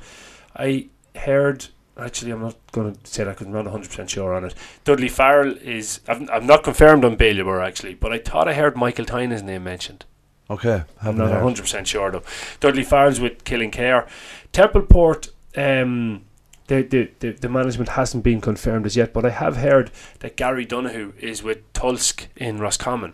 I 0.55 0.87
heard. 1.15 1.67
Actually, 1.97 2.31
I'm 2.31 2.41
not 2.41 2.55
going 2.71 2.95
to 2.95 2.99
say 3.03 3.25
that 3.25 3.37
because 3.37 3.47
I'm 3.47 3.53
not 3.53 3.65
100% 3.65 4.09
sure 4.09 4.33
on 4.33 4.45
it. 4.45 4.55
Dudley 4.85 5.09
Farrell 5.09 5.57
is. 5.57 5.99
I've, 6.07 6.29
I've 6.29 6.45
not 6.45 6.63
confirmed 6.63 7.03
on 7.03 7.17
Bailieborough 7.17 7.65
actually, 7.65 7.95
but 7.95 8.13
I 8.13 8.17
thought 8.17 8.47
I 8.47 8.53
heard 8.53 8.77
Michael 8.77 9.05
Tynan's 9.05 9.43
name 9.43 9.63
mentioned. 9.63 10.05
Okay. 10.51 10.83
I'm 11.01 11.17
Haven't 11.17 11.55
100% 11.55 11.85
sure 11.85 12.11
though. 12.11 12.23
Dudley 12.59 12.83
Farrell's 12.83 13.21
with 13.21 13.45
Killinkere. 13.45 14.07
Templeport, 14.51 15.29
um, 15.55 16.25
the, 16.67 16.81
the, 16.81 17.09
the, 17.19 17.31
the 17.31 17.49
management 17.49 17.91
hasn't 17.91 18.25
been 18.25 18.41
confirmed 18.41 18.85
as 18.85 18.97
yet, 18.97 19.13
but 19.13 19.25
I 19.25 19.29
have 19.29 19.57
heard 19.57 19.91
that 20.19 20.35
Gary 20.35 20.65
Donahue 20.65 21.13
is 21.19 21.41
with 21.41 21.71
Tulsk 21.71 22.27
in 22.35 22.59
Roscommon. 22.59 23.13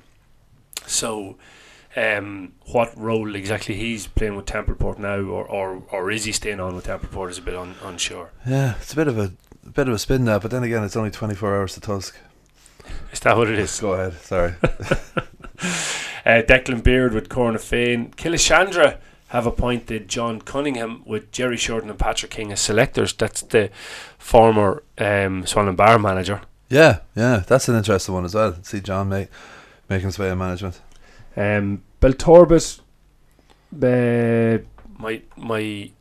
So, 0.88 1.38
um, 1.96 2.54
what 2.72 2.98
role 2.98 3.36
exactly 3.36 3.76
he's 3.76 4.08
playing 4.08 4.36
with 4.36 4.46
Templeport 4.46 4.98
now, 4.98 5.20
or, 5.20 5.46
or, 5.46 5.84
or 5.92 6.10
is 6.10 6.26
he 6.26 6.32
staying 6.32 6.60
on 6.60 6.76
with 6.76 6.88
Templeport, 6.88 7.30
is 7.30 7.38
a 7.38 7.42
bit 7.44 7.56
un, 7.56 7.76
unsure. 7.84 8.32
Yeah, 8.48 8.76
it's 8.82 8.94
a 8.94 8.96
bit 8.96 9.08
of 9.08 9.20
a, 9.20 9.32
a 9.64 9.70
bit 9.70 9.88
of 9.88 9.94
a 9.94 10.00
spin 10.00 10.26
that, 10.26 10.42
but 10.42 10.50
then 10.50 10.64
again, 10.64 10.84
it's 10.84 10.96
only 10.96 11.12
24 11.12 11.56
hours 11.56 11.76
to 11.76 11.82
Tusk. 11.82 12.18
Is 13.12 13.20
that 13.20 13.38
what 13.38 13.48
it 13.48 13.60
is? 13.60 13.80
Go 13.80 13.94
ahead. 13.94 14.14
Sorry. 14.22 14.56
Uh, 16.28 16.42
Declan 16.42 16.84
Beard 16.84 17.14
with 17.14 17.30
Corna 17.30 17.58
Fane. 17.58 18.12
Killeshandra 18.12 18.98
have 19.30 19.46
appointed 19.46 20.10
John 20.10 20.42
Cunningham 20.42 21.04
with 21.06 21.32
Jerry 21.32 21.56
Shorten 21.56 21.90
and 21.90 21.98
Patrick 21.98 22.32
King 22.32 22.52
as 22.52 22.60
selectors. 22.60 23.14
That's 23.14 23.42
the 23.44 23.70
former 24.18 24.84
um, 24.98 25.46
Swanlinbar 25.46 26.02
manager. 26.02 26.42
yeah, 26.70 27.00
yeah, 27.16 27.44
that's 27.48 27.70
an 27.70 27.78
interesting 27.78 28.14
one 28.14 28.26
as 28.26 28.36
well. 28.36 28.58
See 28.62 28.82
John 28.82 29.08
make, 29.08 29.30
making 29.90 30.08
his 30.08 30.20
way 30.20 30.30
in 30.30 30.38
management. 30.38 30.82
Um, 31.38 31.84
Belturbet, 32.02 32.82
uh, 33.82 34.58
my 35.00 35.22
my 35.38 35.92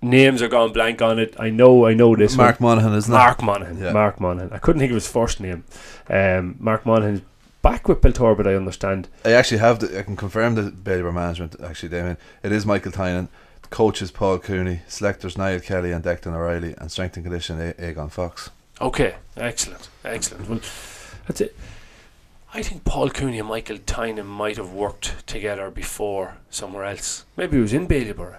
names 0.00 0.42
are 0.42 0.48
gone 0.48 0.72
blank 0.72 1.02
on 1.02 1.18
it. 1.18 1.34
I 1.40 1.50
know, 1.50 1.86
I 1.86 1.94
know 1.94 2.14
this 2.14 2.36
Mark 2.36 2.60
one. 2.60 2.76
Monaghan, 2.76 2.96
isn't 2.98 3.12
Mark 3.12 3.42
Monaghan. 3.42 3.78
Yeah. 3.82 3.92
Mark 3.92 4.20
Monaghan. 4.20 4.52
I 4.52 4.58
couldn't 4.58 4.78
think 4.80 4.92
of 4.92 4.96
his 4.96 5.08
first 5.08 5.40
name. 5.40 5.64
Um, 6.08 6.54
Mark 6.60 6.86
Monaghan's 6.86 7.22
back 7.66 7.88
with 7.88 8.00
Belturbet, 8.00 8.46
I 8.46 8.54
understand. 8.54 9.08
I 9.24 9.32
actually 9.32 9.58
have. 9.58 9.80
The, 9.80 9.98
I 9.98 10.02
can 10.02 10.14
confirm 10.16 10.54
the 10.54 10.70
Bailieborough 10.70 11.14
management. 11.14 11.56
Actually, 11.60 11.88
Damien, 11.88 12.16
it 12.44 12.52
is 12.52 12.64
Michael 12.64 12.92
Tynan. 12.92 13.28
The 13.62 13.68
coach 13.68 14.00
is 14.00 14.12
Paul 14.12 14.38
Cooney. 14.38 14.82
Selectors 14.86 15.36
Niall 15.36 15.58
Kelly 15.58 15.90
and 15.90 16.04
Declan 16.04 16.34
O'Reilly, 16.34 16.74
and 16.78 16.92
strength 16.92 17.16
and 17.16 17.24
condition 17.24 17.60
A- 17.60 17.72
Aegon 17.74 18.10
Fox. 18.10 18.50
Okay, 18.80 19.16
excellent, 19.36 19.88
excellent. 20.04 20.48
Well, 20.48 20.60
that's 21.26 21.40
it. 21.40 21.56
I 22.54 22.62
think 22.62 22.84
Paul 22.84 23.10
Cooney 23.10 23.40
and 23.40 23.48
Michael 23.48 23.78
Tynan 23.78 24.26
might 24.26 24.58
have 24.58 24.72
worked 24.72 25.26
together 25.26 25.70
before 25.72 26.36
somewhere 26.50 26.84
else. 26.84 27.24
Maybe 27.36 27.58
it 27.58 27.62
was 27.62 27.72
in 27.72 27.88
Bailieborough. 27.88 28.38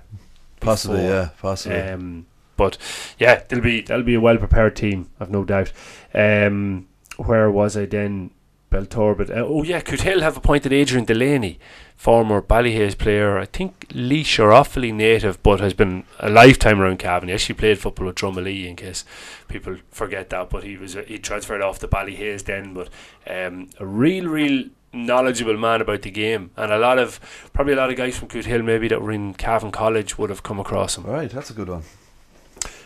Possibly, 0.61 1.01
before. 1.01 1.11
yeah, 1.11 1.29
possibly. 1.41 1.79
Um, 1.81 2.27
but 2.55 2.77
yeah, 3.19 3.43
they'll 3.49 3.59
be 3.59 3.81
they'll 3.81 4.03
be 4.03 4.15
a 4.15 4.21
well 4.21 4.37
prepared 4.37 4.77
team. 4.77 5.09
I've 5.19 5.29
no 5.29 5.43
doubt. 5.43 5.73
Um, 6.13 6.87
where 7.17 7.51
was 7.51 7.75
I 7.75 7.85
then? 7.85 8.31
Belturbet. 8.69 9.29
Uh, 9.29 9.45
oh 9.45 9.63
yeah, 9.63 9.81
Cootehill 9.81 10.21
have 10.21 10.37
appointed 10.37 10.73
Adrian 10.73 11.05
Delaney, 11.05 11.59
former 11.95 12.41
Ballyhaise 12.41 12.97
player. 12.97 13.37
I 13.37 13.45
think 13.45 13.87
Laois 13.93 14.39
or 14.39 14.51
Offaly 14.51 14.93
native, 14.93 15.41
but 15.41 15.59
has 15.59 15.73
been 15.73 16.03
a 16.19 16.29
lifetime 16.29 16.81
around 16.81 16.99
Cavan. 16.99 17.29
He 17.29 17.33
actually 17.35 17.55
played 17.55 17.79
football 17.79 18.07
with 18.07 18.15
Drumalee, 18.15 18.67
in 18.67 18.75
case 18.75 19.05
people 19.47 19.77
forget 19.89 20.29
that. 20.29 20.49
But 20.49 20.63
he 20.63 20.77
was 20.77 20.95
uh, 20.95 21.03
he 21.07 21.17
transferred 21.17 21.61
off 21.61 21.79
the 21.79 21.87
Ballyhaise 21.87 22.43
then. 22.43 22.73
But 22.73 22.89
um, 23.25 23.69
a 23.79 23.85
real, 23.85 24.27
real 24.27 24.65
knowledgeable 24.93 25.57
man 25.57 25.81
about 25.81 26.01
the 26.01 26.11
game, 26.11 26.51
and 26.57 26.71
a 26.71 26.77
lot 26.77 26.99
of 26.99 27.19
probably 27.53 27.73
a 27.73 27.77
lot 27.77 27.89
of 27.89 27.95
guys 27.95 28.17
from 28.17 28.27
Cootehill 28.27 28.63
maybe 28.63 28.87
that 28.89 29.01
were 29.01 29.11
in 29.11 29.33
Cavan 29.33 29.71
College 29.71 30.17
would 30.17 30.29
have 30.29 30.43
come 30.43 30.59
across 30.59 30.97
him. 30.97 31.05
All 31.05 31.13
right, 31.13 31.29
that's 31.29 31.49
a 31.49 31.53
good 31.53 31.69
one. 31.69 31.83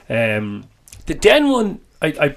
Um, 0.10 0.66
the 1.06 1.16
Den 1.16 1.50
one, 1.50 1.80
I, 2.02 2.08
I, 2.08 2.36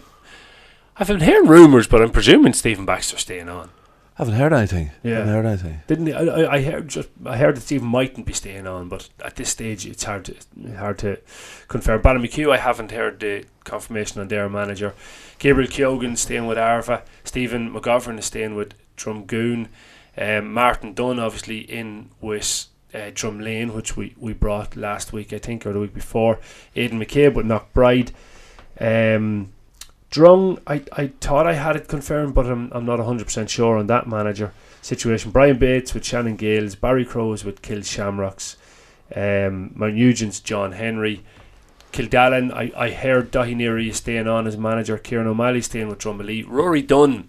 I've 0.97 1.09
been 1.09 1.21
hearing 1.21 1.49
rumours, 1.49 1.87
but 1.89 2.01
I'm 2.03 2.11
presuming 2.11 2.53
Stephen 2.53 2.85
Baxter 2.85 3.19
staying 3.19 3.49
on. 3.49 3.71
Haven't 4.15 4.35
heard 4.35 4.53
anything. 4.53 4.93
Yeah. 5.03 5.15
Haven't 5.15 5.35
heard 5.35 5.47
anything. 5.47 5.83
Didn't? 5.89 6.13
I, 6.13 6.21
I, 6.21 6.53
I 6.55 6.63
heard 6.63 6.89
just 6.89 7.09
I 7.27 7.37
heard 7.37 7.57
that 7.57 7.63
Stephen 7.63 7.89
mightn't 7.89 8.27
be 8.27 8.33
staying 8.33 8.67
on, 8.69 8.89
but 8.89 9.09
at 9.25 9.35
this 9.35 9.49
stage 9.49 9.87
it's 9.87 10.05
hard 10.05 10.25
to 10.27 10.37
hard 10.77 10.99
to 10.99 11.19
confirm. 11.67 12.01
Ballymacue, 12.01 12.53
I 12.53 12.59
haven't 12.59 12.93
heard 12.93 13.19
the 13.19 13.45
confirmation 13.65 14.21
on 14.21 14.29
their 14.29 14.49
manager. 14.49 14.95
Gabriel 15.41 15.69
Keoghan 15.69 16.17
staying 16.17 16.47
with 16.47 16.59
Arva. 16.59 17.03
Stephen 17.25 17.73
McGovern 17.75 18.19
is 18.21 18.27
staying 18.27 18.55
with 18.55 18.75
Drumgoon. 18.97 19.67
Um, 20.17 20.53
Martin 20.53 20.95
Dunn 20.95 21.19
obviously 21.19 21.59
in 21.59 22.11
with 22.21 22.67
uh, 22.95 23.11
Drumlane, 23.11 23.75
which 23.75 23.97
we, 23.97 24.15
we 24.17 24.33
brought 24.33 24.77
last 24.77 25.13
week, 25.13 25.33
I 25.33 25.39
think, 25.39 25.67
or 25.67 25.73
the 25.73 25.81
week 25.81 25.93
before. 25.93 26.39
Aidan 26.77 27.01
McCabe 27.01 27.35
with 27.35 27.47
Knockbride. 27.47 28.13
Um, 28.81 29.53
Drung, 30.15 30.61
I, 30.65 30.81
I 30.93 31.09
thought 31.21 31.45
I 31.45 31.55
had 31.55 31.75
it 31.75 31.89
confirmed, 31.89 32.37
but 32.37 32.47
I'm, 32.47 32.71
I'm 32.73 32.87
not 32.87 33.01
100% 33.01 33.49
sure 33.49 33.79
on 33.79 33.89
that 33.89 34.07
manager 34.07 34.53
situation. 34.81 35.33
Brian 35.33 35.59
Bates 35.59 35.93
with 35.93 36.05
Shannon 36.05 36.37
Gaels, 36.37 36.77
Barry 36.81 37.05
Crows 37.05 37.45
with 37.45 37.63
Kill 37.63 37.83
Shamrocks, 37.83 38.57
um, 39.17 39.73
Mount 39.75 39.97
Nugent's 39.97 40.39
John 40.39 40.71
Henry. 40.71 41.25
Kildallan, 41.93 42.53
I, 42.53 42.71
I 42.77 42.91
heard 42.93 43.33
Dahi 43.33 43.57
Neary 43.57 43.89
is 43.89 43.97
staying 43.97 44.29
on 44.29 44.47
as 44.47 44.57
manager. 44.57 44.99
Kieran 44.99 45.27
O'Malley 45.27 45.63
staying 45.63 45.89
with 45.89 45.99
Drumalee. 45.99 46.45
Rory 46.47 46.83
Dunn 46.83 47.29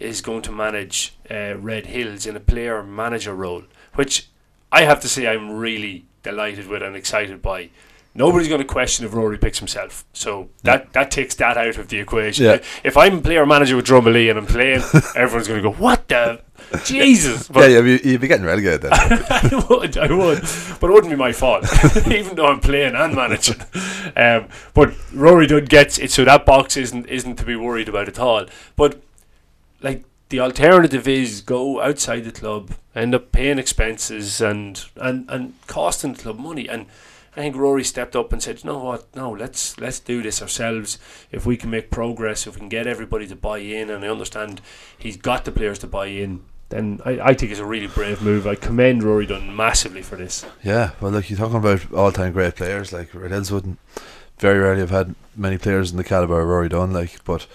is 0.00 0.20
going 0.20 0.42
to 0.42 0.50
manage 0.50 1.14
uh, 1.30 1.54
Red 1.58 1.86
Hills 1.86 2.26
in 2.26 2.34
a 2.34 2.40
player 2.40 2.82
manager 2.82 3.36
role, 3.36 3.62
which 3.94 4.28
I 4.72 4.82
have 4.82 4.98
to 5.02 5.08
say 5.08 5.28
I'm 5.28 5.52
really 5.52 6.06
delighted 6.24 6.66
with 6.66 6.82
and 6.82 6.96
excited 6.96 7.40
by. 7.40 7.70
Nobody's 8.12 8.48
going 8.48 8.60
to 8.60 8.66
question 8.66 9.06
if 9.06 9.14
Rory 9.14 9.38
picks 9.38 9.58
himself, 9.58 10.04
so 10.12 10.48
that 10.64 10.92
that 10.94 11.12
takes 11.12 11.36
that 11.36 11.56
out 11.56 11.78
of 11.78 11.88
the 11.88 11.98
equation. 11.98 12.44
Yeah. 12.44 12.58
If 12.82 12.96
I'm 12.96 13.18
a 13.18 13.20
player 13.20 13.46
manager 13.46 13.76
with 13.76 13.86
Drumalee 13.86 14.28
and 14.28 14.36
I'm 14.36 14.46
playing, 14.46 14.82
everyone's 15.16 15.46
going 15.46 15.62
to 15.62 15.70
go, 15.70 15.72
"What 15.76 16.08
the 16.08 16.40
Jesus?" 16.84 17.48
yeah, 17.48 17.54
But 17.54 17.70
yeah, 17.70 17.78
you, 17.78 18.00
you'd 18.02 18.20
be 18.20 18.26
getting 18.26 18.44
relegated 18.44 18.82
then. 18.82 18.92
I 19.30 19.64
would, 19.70 19.96
I 19.96 20.12
would, 20.12 20.40
but 20.80 20.90
it 20.90 20.92
wouldn't 20.92 21.10
be 21.10 21.16
my 21.16 21.30
fault, 21.30 21.64
even 22.08 22.34
though 22.34 22.48
I'm 22.48 22.58
playing 22.58 22.96
and 22.96 23.14
managing. 23.14 23.62
Um, 24.16 24.48
but 24.74 24.92
Rory 25.14 25.46
Dunn 25.46 25.66
gets 25.66 25.96
it, 25.98 26.10
so 26.10 26.24
that 26.24 26.44
box 26.44 26.76
isn't 26.76 27.06
isn't 27.06 27.36
to 27.36 27.44
be 27.44 27.54
worried 27.54 27.88
about 27.88 28.08
at 28.08 28.18
all. 28.18 28.46
But 28.74 29.00
like 29.82 30.02
the 30.30 30.40
alternative 30.40 31.06
is 31.06 31.42
go 31.42 31.80
outside 31.80 32.24
the 32.24 32.32
club, 32.32 32.72
end 32.92 33.14
up 33.14 33.30
paying 33.30 33.60
expenses 33.60 34.40
and 34.40 34.84
and 34.96 35.30
and 35.30 35.54
costing 35.68 36.14
the 36.14 36.22
club 36.22 36.40
money. 36.40 36.68
And 36.68 36.86
I 37.36 37.40
think 37.42 37.56
Rory 37.56 37.84
stepped 37.84 38.16
up 38.16 38.32
and 38.32 38.42
said, 38.42 38.62
"You 38.62 38.70
know 38.70 38.78
what? 38.78 39.14
No, 39.14 39.30
let's 39.30 39.78
let's 39.78 40.00
do 40.00 40.22
this 40.22 40.42
ourselves. 40.42 40.98
If 41.30 41.46
we 41.46 41.56
can 41.56 41.70
make 41.70 41.90
progress, 41.90 42.46
if 42.46 42.54
we 42.54 42.60
can 42.60 42.68
get 42.68 42.86
everybody 42.86 43.26
to 43.28 43.36
buy 43.36 43.58
in, 43.58 43.88
and 43.90 44.04
I 44.04 44.08
understand 44.08 44.60
he's 44.98 45.16
got 45.16 45.44
the 45.44 45.52
players 45.52 45.78
to 45.80 45.86
buy 45.86 46.06
in." 46.06 46.42
Then 46.70 47.00
I, 47.04 47.20
I 47.20 47.34
think 47.34 47.50
it's 47.50 47.60
a 47.60 47.64
really 47.64 47.88
brave 47.88 48.22
move. 48.22 48.46
I 48.46 48.54
commend 48.54 49.02
Rory 49.02 49.26
Dunn 49.26 49.54
massively 49.54 50.02
for 50.02 50.16
this. 50.16 50.44
yeah, 50.62 50.92
well, 51.00 51.10
look, 51.10 51.28
you're 51.28 51.38
talking 51.38 51.56
about 51.56 51.92
all-time 51.92 52.32
great 52.32 52.54
players. 52.54 52.92
Like 52.92 53.12
Red 53.12 53.50
wouldn't 53.50 53.78
very 54.38 54.58
rarely 54.58 54.80
have 54.80 54.90
had 54.90 55.14
many 55.36 55.58
players 55.58 55.90
in 55.90 55.96
the 55.96 56.04
caliber 56.04 56.40
of 56.40 56.46
Rory 56.46 56.68
Dunn. 56.68 56.92
Like, 56.92 57.22
but 57.24 57.46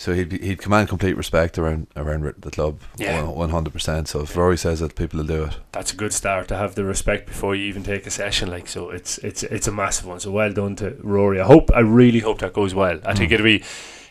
so 0.00 0.14
he'd 0.14 0.30
be, 0.30 0.38
he'd 0.38 0.58
command 0.58 0.88
complete 0.88 1.14
respect 1.14 1.58
around 1.58 1.86
around 1.94 2.22
the 2.38 2.50
club. 2.50 2.80
Yeah. 2.96 3.22
one 3.24 3.50
hundred 3.50 3.74
percent. 3.74 4.08
So 4.08 4.22
if 4.22 4.34
Rory 4.34 4.56
says 4.56 4.80
it, 4.80 4.94
people 4.94 5.18
will 5.18 5.26
do 5.26 5.44
it. 5.44 5.58
That's 5.72 5.92
a 5.92 5.96
good 5.96 6.14
start 6.14 6.48
to 6.48 6.56
have 6.56 6.74
the 6.74 6.84
respect 6.84 7.26
before 7.26 7.54
you 7.54 7.64
even 7.64 7.82
take 7.82 8.06
a 8.06 8.10
session. 8.10 8.50
Like 8.50 8.66
so, 8.66 8.88
it's 8.88 9.18
it's 9.18 9.42
it's 9.42 9.68
a 9.68 9.72
massive 9.72 10.06
one. 10.06 10.18
So 10.18 10.30
well 10.30 10.54
done 10.54 10.74
to 10.76 10.96
Rory. 11.02 11.38
I 11.38 11.44
hope 11.44 11.70
I 11.74 11.80
really 11.80 12.20
hope 12.20 12.38
that 12.38 12.54
goes 12.54 12.74
well. 12.74 12.98
I 13.04 13.12
think 13.14 13.30
mm. 13.30 13.34
it'll 13.34 13.44
be 13.44 13.62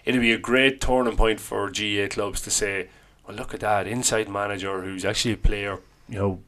it'll 0.05 0.21
be 0.21 0.31
a 0.31 0.37
great 0.37 0.79
turning 0.79 1.17
point 1.17 1.39
for 1.39 1.71
GA 1.71 2.07
clubs 2.07 2.39
to 2.41 2.51
say, 2.51 2.89
well, 3.27 3.35
look 3.35 3.55
at 3.55 3.61
that 3.61 3.87
inside 3.87 4.29
manager 4.29 4.83
who's 4.83 5.03
actually 5.03 5.33
a 5.33 5.37
player, 5.37 5.79
you 6.07 6.19
know, 6.19 6.39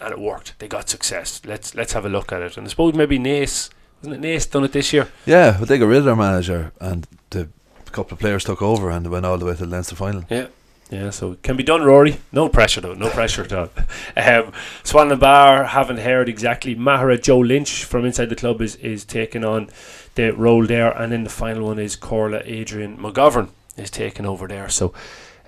and 0.00 0.10
it 0.10 0.18
worked. 0.18 0.58
They 0.58 0.66
got 0.66 0.88
success. 0.88 1.40
Let's 1.44 1.76
let's 1.76 1.92
have 1.92 2.04
a 2.04 2.08
look 2.08 2.32
at 2.32 2.42
it. 2.42 2.56
And 2.56 2.66
I 2.66 2.70
suppose 2.70 2.94
maybe 2.94 3.20
Naas 3.20 3.70
wasn't 4.02 4.24
it 4.24 4.28
Naas 4.28 4.50
done 4.50 4.64
it 4.64 4.72
this 4.72 4.92
year? 4.92 5.08
Yeah, 5.24 5.56
but 5.56 5.68
they 5.68 5.78
got 5.78 5.86
rid 5.86 5.98
of 5.98 6.04
their 6.04 6.16
manager, 6.16 6.72
and 6.80 7.06
the 7.30 7.48
couple 7.92 8.14
of 8.14 8.18
players 8.18 8.44
took 8.44 8.62
over, 8.62 8.90
and 8.90 9.06
went 9.10 9.26
all 9.26 9.38
the 9.38 9.46
way 9.46 9.52
to 9.52 9.58
the 9.58 9.66
Leinster 9.66 9.96
final. 9.96 10.24
Yeah. 10.28 10.46
Yeah, 10.90 11.08
so 11.08 11.32
it 11.32 11.42
can 11.42 11.56
be 11.56 11.62
done, 11.62 11.82
Rory. 11.82 12.18
No 12.32 12.50
pressure, 12.50 12.82
though. 12.82 12.92
No 12.92 13.08
pressure 13.08 13.44
at 13.44 13.52
all. 13.52 13.70
Um, 14.14 14.52
Swanlinbar 14.84 15.68
haven't 15.68 16.00
heard 16.00 16.28
exactly. 16.28 16.76
Mahara 16.76 17.20
Joe 17.20 17.38
Lynch 17.38 17.84
from 17.84 18.04
inside 18.04 18.28
the 18.28 18.36
club 18.36 18.60
is, 18.60 18.76
is 18.76 19.06
taking 19.06 19.42
on 19.42 19.70
the 20.16 20.32
role 20.32 20.66
there. 20.66 20.90
And 20.90 21.10
then 21.10 21.24
the 21.24 21.30
final 21.30 21.64
one 21.68 21.78
is 21.78 21.96
Corla 21.96 22.42
Adrian 22.44 22.98
McGovern 22.98 23.48
is 23.78 23.90
taking 23.90 24.26
over 24.26 24.46
there. 24.46 24.68
So 24.68 24.92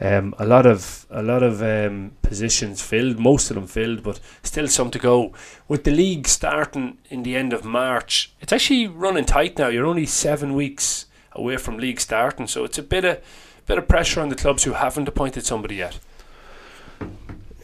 um, 0.01 0.35
a 0.39 0.47
lot 0.47 0.67
of 0.67 1.07
a 1.11 1.23
lot 1.23 1.43
of 1.43 1.63
um, 1.63 2.13
positions 2.23 2.83
filled, 2.83 3.19
most 3.19 3.51
of 3.51 3.55
them 3.55 3.67
filled, 3.67 4.03
but 4.03 4.21
still 4.43 4.67
some 4.67 4.91
to 4.91 4.99
go. 4.99 5.33
With 5.69 5.85
the 5.85 5.91
league 5.91 6.27
starting 6.27 6.99
in 7.11 7.23
the 7.23 7.37
end 7.37 7.53
of 7.53 7.65
March, 7.65 8.33
it's 8.41 8.53
actually 8.53 8.87
running 8.87 9.25
tight 9.25 9.59
now. 9.59 9.69
You're 9.69 9.87
only 9.87 10.07
seven 10.07 10.55
weeks 10.55 11.07
away 11.35 11.57
from 11.57 11.79
league 11.79 12.01
starting, 12.01 12.47
so 12.47 12.65
it's 12.65 12.79
a 12.79 12.83
bit 12.83 13.05
of 13.05 13.19
bit 13.67 13.79
of 13.79 13.89
pressure 13.89 14.21
on 14.21 14.29
the 14.29 14.35
clubs 14.35 14.65
who 14.65 14.73
haven't 14.75 15.09
appointed 15.09 15.45
somebody 15.47 15.77
yet. 15.77 15.99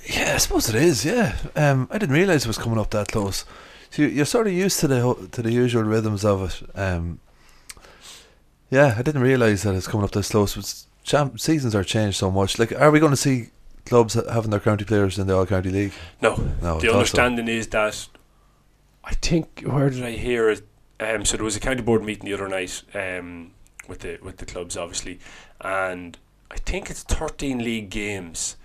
Yeah, 0.06 0.32
I 0.34 0.38
suppose 0.38 0.68
it 0.68 0.74
is. 0.74 1.04
Yeah, 1.04 1.36
um, 1.54 1.88
I 1.90 1.98
didn't 1.98 2.14
realise 2.14 2.44
it 2.44 2.48
was 2.48 2.58
coming 2.58 2.78
up 2.78 2.90
that 2.90 3.08
close. 3.08 3.44
So 3.90 4.02
you- 4.02 4.08
you're 4.08 4.24
sort 4.24 4.46
of 4.46 4.52
used 4.52 4.80
to 4.80 4.88
the 4.88 5.28
to 5.32 5.42
the 5.42 5.52
usual 5.52 5.82
rhythms 5.82 6.24
of 6.24 6.42
it. 6.42 6.78
Um, 6.78 7.20
yeah, 8.70 8.94
I 8.96 9.02
didn't 9.02 9.20
realise 9.22 9.62
that 9.64 9.74
it's 9.74 9.86
coming 9.88 10.04
up 10.04 10.12
this 10.12 10.30
close. 10.30 10.56
It's, 10.56 10.86
champ- 11.02 11.38
seasons 11.40 11.74
are 11.74 11.84
changed 11.84 12.16
so 12.18 12.30
much. 12.30 12.58
Like, 12.58 12.72
are 12.72 12.90
we 12.90 13.00
going 13.00 13.12
to 13.12 13.16
see 13.16 13.48
clubs 13.84 14.14
having 14.14 14.50
their 14.50 14.60
county 14.60 14.84
players 14.84 15.18
in 15.18 15.26
the 15.26 15.36
All 15.36 15.46
County 15.46 15.70
League? 15.70 15.92
No, 16.22 16.36
No, 16.62 16.78
the 16.80 16.92
understanding 16.92 17.48
is 17.48 17.66
that 17.68 18.08
I 19.04 19.14
think 19.14 19.62
where 19.66 19.90
did 19.90 20.04
I 20.04 20.12
hear 20.12 20.50
it? 20.50 20.62
Um, 21.00 21.24
so 21.24 21.36
there 21.36 21.44
was 21.44 21.56
a 21.56 21.60
county 21.60 21.82
board 21.82 22.04
meeting 22.04 22.26
the 22.26 22.34
other 22.34 22.46
night 22.48 22.82
um, 22.94 23.52
with 23.90 23.98
the 23.98 24.18
with 24.22 24.38
the 24.38 24.46
clubs, 24.46 24.76
obviously, 24.76 25.18
and 25.60 26.16
I 26.50 26.56
think 26.56 26.88
it's 26.88 27.02
thirteen 27.02 27.58
league 27.58 27.90
games. 27.90 28.56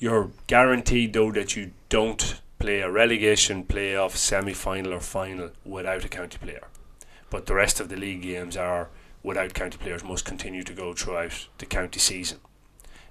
You're 0.00 0.30
guaranteed 0.48 1.12
though 1.12 1.30
that 1.32 1.54
you 1.54 1.70
don't 1.88 2.40
play 2.58 2.80
a 2.80 2.90
relegation 2.90 3.64
playoff, 3.64 4.12
semi 4.12 4.54
final, 4.54 4.94
or 4.94 5.00
final 5.00 5.50
without 5.64 6.04
a 6.04 6.08
county 6.08 6.38
player. 6.38 6.66
But 7.30 7.46
the 7.46 7.54
rest 7.54 7.78
of 7.78 7.88
the 7.88 7.96
league 7.96 8.22
games 8.22 8.56
are 8.56 8.88
without 9.22 9.54
county 9.54 9.78
players 9.78 10.02
must 10.02 10.24
continue 10.24 10.62
to 10.64 10.72
go 10.72 10.94
throughout 10.94 11.46
the 11.58 11.66
county 11.66 12.00
season. 12.00 12.38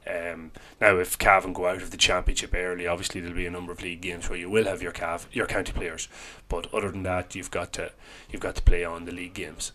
Um, 0.05 0.51
now, 0.81 0.97
if 0.97 1.17
Cavan 1.17 1.53
go 1.53 1.67
out 1.67 1.81
of 1.81 1.91
the 1.91 1.97
championship 1.97 2.53
early, 2.53 2.87
obviously 2.87 3.21
there'll 3.21 3.37
be 3.37 3.45
a 3.45 3.51
number 3.51 3.71
of 3.71 3.81
league 3.81 4.01
games 4.01 4.29
where 4.29 4.37
you 4.37 4.49
will 4.49 4.65
have 4.65 4.81
your 4.81 4.91
Cav, 4.91 5.27
your 5.31 5.47
county 5.47 5.71
players. 5.71 6.09
But 6.49 6.73
other 6.73 6.91
than 6.91 7.03
that, 7.03 7.35
you've 7.35 7.51
got 7.51 7.71
to 7.73 7.91
you've 8.29 8.41
got 8.41 8.55
to 8.55 8.61
play 8.61 8.83
on 8.83 9.05
the 9.05 9.13
league 9.13 9.33
games. 9.33 9.71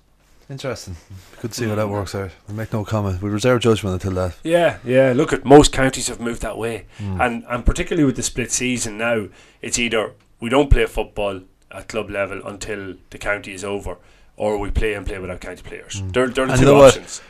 Interesting. 0.50 0.96
Good 1.42 1.52
to 1.52 1.56
see 1.56 1.68
how 1.68 1.74
that 1.74 1.88
works 1.90 2.14
out. 2.14 2.30
We'll 2.46 2.56
make 2.56 2.72
no 2.72 2.82
comment. 2.84 3.20
We 3.20 3.28
reserve 3.28 3.60
judgment 3.60 3.94
until 3.94 4.12
that. 4.22 4.36
Yeah, 4.42 4.78
yeah. 4.82 5.12
Look 5.14 5.32
at 5.34 5.44
most 5.44 5.72
counties 5.72 6.08
have 6.08 6.20
moved 6.20 6.40
that 6.42 6.56
way, 6.56 6.86
Hmm. 6.98 7.20
and 7.20 7.44
and 7.48 7.66
particularly 7.66 8.04
with 8.06 8.16
the 8.16 8.22
split 8.22 8.50
season 8.50 8.96
now, 8.96 9.28
it's 9.60 9.78
either 9.78 10.12
we 10.40 10.48
don't 10.48 10.70
play 10.70 10.86
football 10.86 11.42
at 11.70 11.88
club 11.88 12.08
level 12.10 12.40
until 12.46 12.94
the 13.10 13.18
county 13.18 13.52
is 13.52 13.62
over, 13.62 13.98
or 14.38 14.56
we 14.56 14.70
play 14.70 14.94
and 14.94 15.04
play 15.06 15.18
without 15.18 15.40
county 15.42 15.62
players. 15.62 16.02
They're, 16.12 16.28
they're 16.28 16.46
the 16.46 16.46
Hmm. 16.46 16.50
And 16.52 16.60
two 16.60 16.66
you 16.66 16.72
know 16.72 16.78
what? 16.78 16.96
options. 16.96 17.20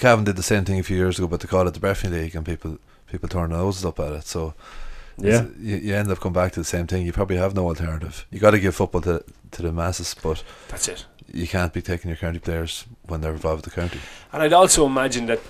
Cavan 0.00 0.24
did 0.24 0.36
the 0.36 0.42
same 0.42 0.64
thing 0.64 0.80
a 0.80 0.82
few 0.82 0.96
years 0.96 1.18
ago, 1.18 1.28
but 1.28 1.40
they 1.40 1.46
called 1.46 1.68
it 1.68 1.74
the 1.74 1.80
Breffni 1.80 2.10
League, 2.10 2.34
and 2.34 2.44
people 2.44 2.78
people 3.10 3.28
turn 3.28 3.50
their 3.50 3.58
noses 3.58 3.84
up 3.84 4.00
at 4.00 4.12
it. 4.12 4.26
So 4.26 4.54
Yeah. 5.18 5.44
you, 5.60 5.76
you 5.76 5.94
end 5.94 6.10
up 6.10 6.18
coming 6.18 6.34
back 6.34 6.50
to 6.54 6.60
the 6.60 6.64
same 6.64 6.88
thing. 6.88 7.06
You 7.06 7.12
probably 7.12 7.36
have 7.36 7.54
no 7.54 7.68
alternative. 7.68 8.26
You 8.32 8.40
got 8.40 8.50
to 8.50 8.58
give 8.58 8.74
football 8.74 9.02
to 9.02 9.22
to 9.52 9.62
the 9.62 9.70
masses, 9.70 10.16
but 10.20 10.42
That's 10.68 10.88
it. 10.88 11.06
You 11.32 11.46
can't 11.46 11.72
be 11.72 11.82
taking 11.82 12.08
your 12.08 12.16
county 12.16 12.38
players 12.38 12.86
when 13.06 13.20
they're 13.20 13.32
involved 13.32 13.64
with 13.64 13.74
the 13.74 13.80
county. 13.80 14.00
And 14.32 14.42
I'd 14.42 14.52
also 14.52 14.86
imagine 14.86 15.26
that 15.26 15.40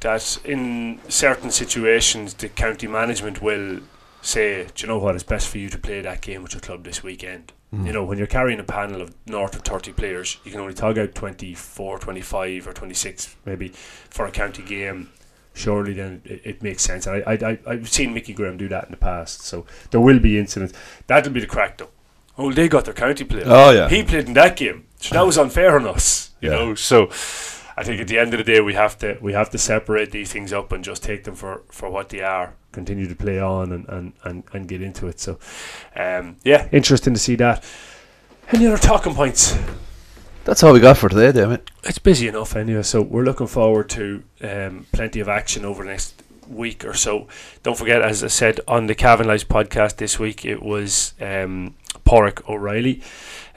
that 0.00 0.38
in 0.44 1.00
certain 1.08 1.50
situations 1.50 2.34
the 2.34 2.48
county 2.48 2.86
management 2.86 3.40
will 3.40 3.80
say, 4.20 4.64
Do 4.74 4.82
you 4.82 4.88
know 4.88 4.98
what, 4.98 5.14
it's 5.14 5.24
best 5.24 5.48
for 5.48 5.58
you 5.58 5.68
to 5.70 5.78
play 5.78 6.00
that 6.02 6.20
game 6.20 6.42
with 6.42 6.52
your 6.52 6.60
club 6.60 6.84
this 6.84 7.02
weekend. 7.02 7.52
Mm. 7.74 7.86
You 7.86 7.92
know, 7.92 8.04
when 8.04 8.18
you're 8.18 8.26
carrying 8.26 8.60
a 8.60 8.64
panel 8.64 9.00
of 9.00 9.14
north 9.26 9.54
of 9.54 9.62
30 9.62 9.92
players, 9.92 10.38
you 10.44 10.50
can 10.50 10.60
only 10.60 10.74
tug 10.74 10.98
out 10.98 11.14
24, 11.14 11.98
25 11.98 12.68
or 12.68 12.72
26 12.72 13.36
maybe 13.44 13.68
for 13.68 14.26
a 14.26 14.30
county 14.30 14.62
game. 14.62 15.10
Surely 15.54 15.92
then 15.92 16.20
it, 16.24 16.40
it 16.44 16.62
makes 16.62 16.82
sense. 16.82 17.06
And 17.06 17.22
I, 17.26 17.32
I, 17.32 17.50
I, 17.52 17.58
I've 17.66 17.88
seen 17.88 18.12
Mickey 18.12 18.34
Graham 18.34 18.56
do 18.56 18.68
that 18.68 18.84
in 18.84 18.90
the 18.90 18.96
past. 18.96 19.42
So 19.42 19.66
there 19.90 20.00
will 20.00 20.18
be 20.18 20.38
incidents. 20.38 20.74
That'll 21.06 21.32
be 21.32 21.40
the 21.40 21.46
crack 21.46 21.78
though. 21.78 21.90
Oh, 22.36 22.52
they 22.52 22.68
got 22.68 22.84
their 22.84 22.94
county 22.94 23.24
player. 23.24 23.44
Oh, 23.46 23.70
yeah. 23.70 23.88
He 23.88 24.02
played 24.02 24.26
in 24.26 24.34
that 24.34 24.56
game. 24.56 24.86
So 25.08 25.14
that 25.14 25.26
was 25.26 25.36
unfair 25.38 25.76
on 25.78 25.86
us. 25.86 26.30
You 26.40 26.50
Yeah. 26.50 26.56
know, 26.56 26.74
so 26.74 27.04
I 27.76 27.82
think 27.84 28.00
at 28.00 28.08
the 28.08 28.18
end 28.18 28.32
of 28.34 28.38
the 28.38 28.44
day 28.44 28.60
we 28.60 28.74
have 28.74 28.96
to 28.98 29.18
we 29.20 29.32
have 29.34 29.50
to 29.50 29.58
separate 29.58 30.10
these 30.12 30.32
things 30.32 30.52
up 30.52 30.72
and 30.72 30.82
just 30.84 31.02
take 31.02 31.24
them 31.24 31.34
for, 31.34 31.62
for 31.70 31.90
what 31.90 32.08
they 32.08 32.20
are. 32.22 32.54
Continue 32.72 33.06
to 33.08 33.14
play 33.14 33.38
on 33.38 33.72
and, 33.72 33.88
and, 33.88 34.12
and, 34.24 34.42
and 34.52 34.68
get 34.68 34.80
into 34.82 35.06
it. 35.08 35.20
So 35.20 35.38
um, 35.96 36.36
yeah, 36.44 36.68
interesting 36.72 37.14
to 37.14 37.20
see 37.20 37.36
that. 37.36 37.62
Any 38.52 38.66
other 38.66 38.78
talking 38.78 39.14
points? 39.14 39.56
That's 40.44 40.62
all 40.62 40.72
we 40.74 40.80
got 40.80 40.98
for 40.98 41.08
today, 41.08 41.32
damn 41.32 41.52
it. 41.52 41.70
It's 41.84 41.98
busy 41.98 42.28
enough 42.28 42.54
anyway, 42.56 42.82
so 42.82 43.00
we're 43.00 43.24
looking 43.24 43.46
forward 43.46 43.88
to 43.90 44.22
um, 44.42 44.86
plenty 44.92 45.20
of 45.20 45.28
action 45.28 45.64
over 45.64 45.84
the 45.84 45.90
next 45.90 46.22
week 46.48 46.84
or 46.84 46.94
so. 46.94 47.28
Don't 47.62 47.76
forget, 47.76 48.02
as 48.02 48.22
I 48.22 48.28
said 48.28 48.60
on 48.66 48.86
the 48.86 48.94
Cavan 48.94 49.26
Lives 49.26 49.44
podcast 49.44 49.96
this 49.96 50.18
week, 50.18 50.44
it 50.44 50.62
was 50.62 51.14
um, 51.20 51.74
Porrick 52.04 52.48
O'Reilly. 52.48 53.02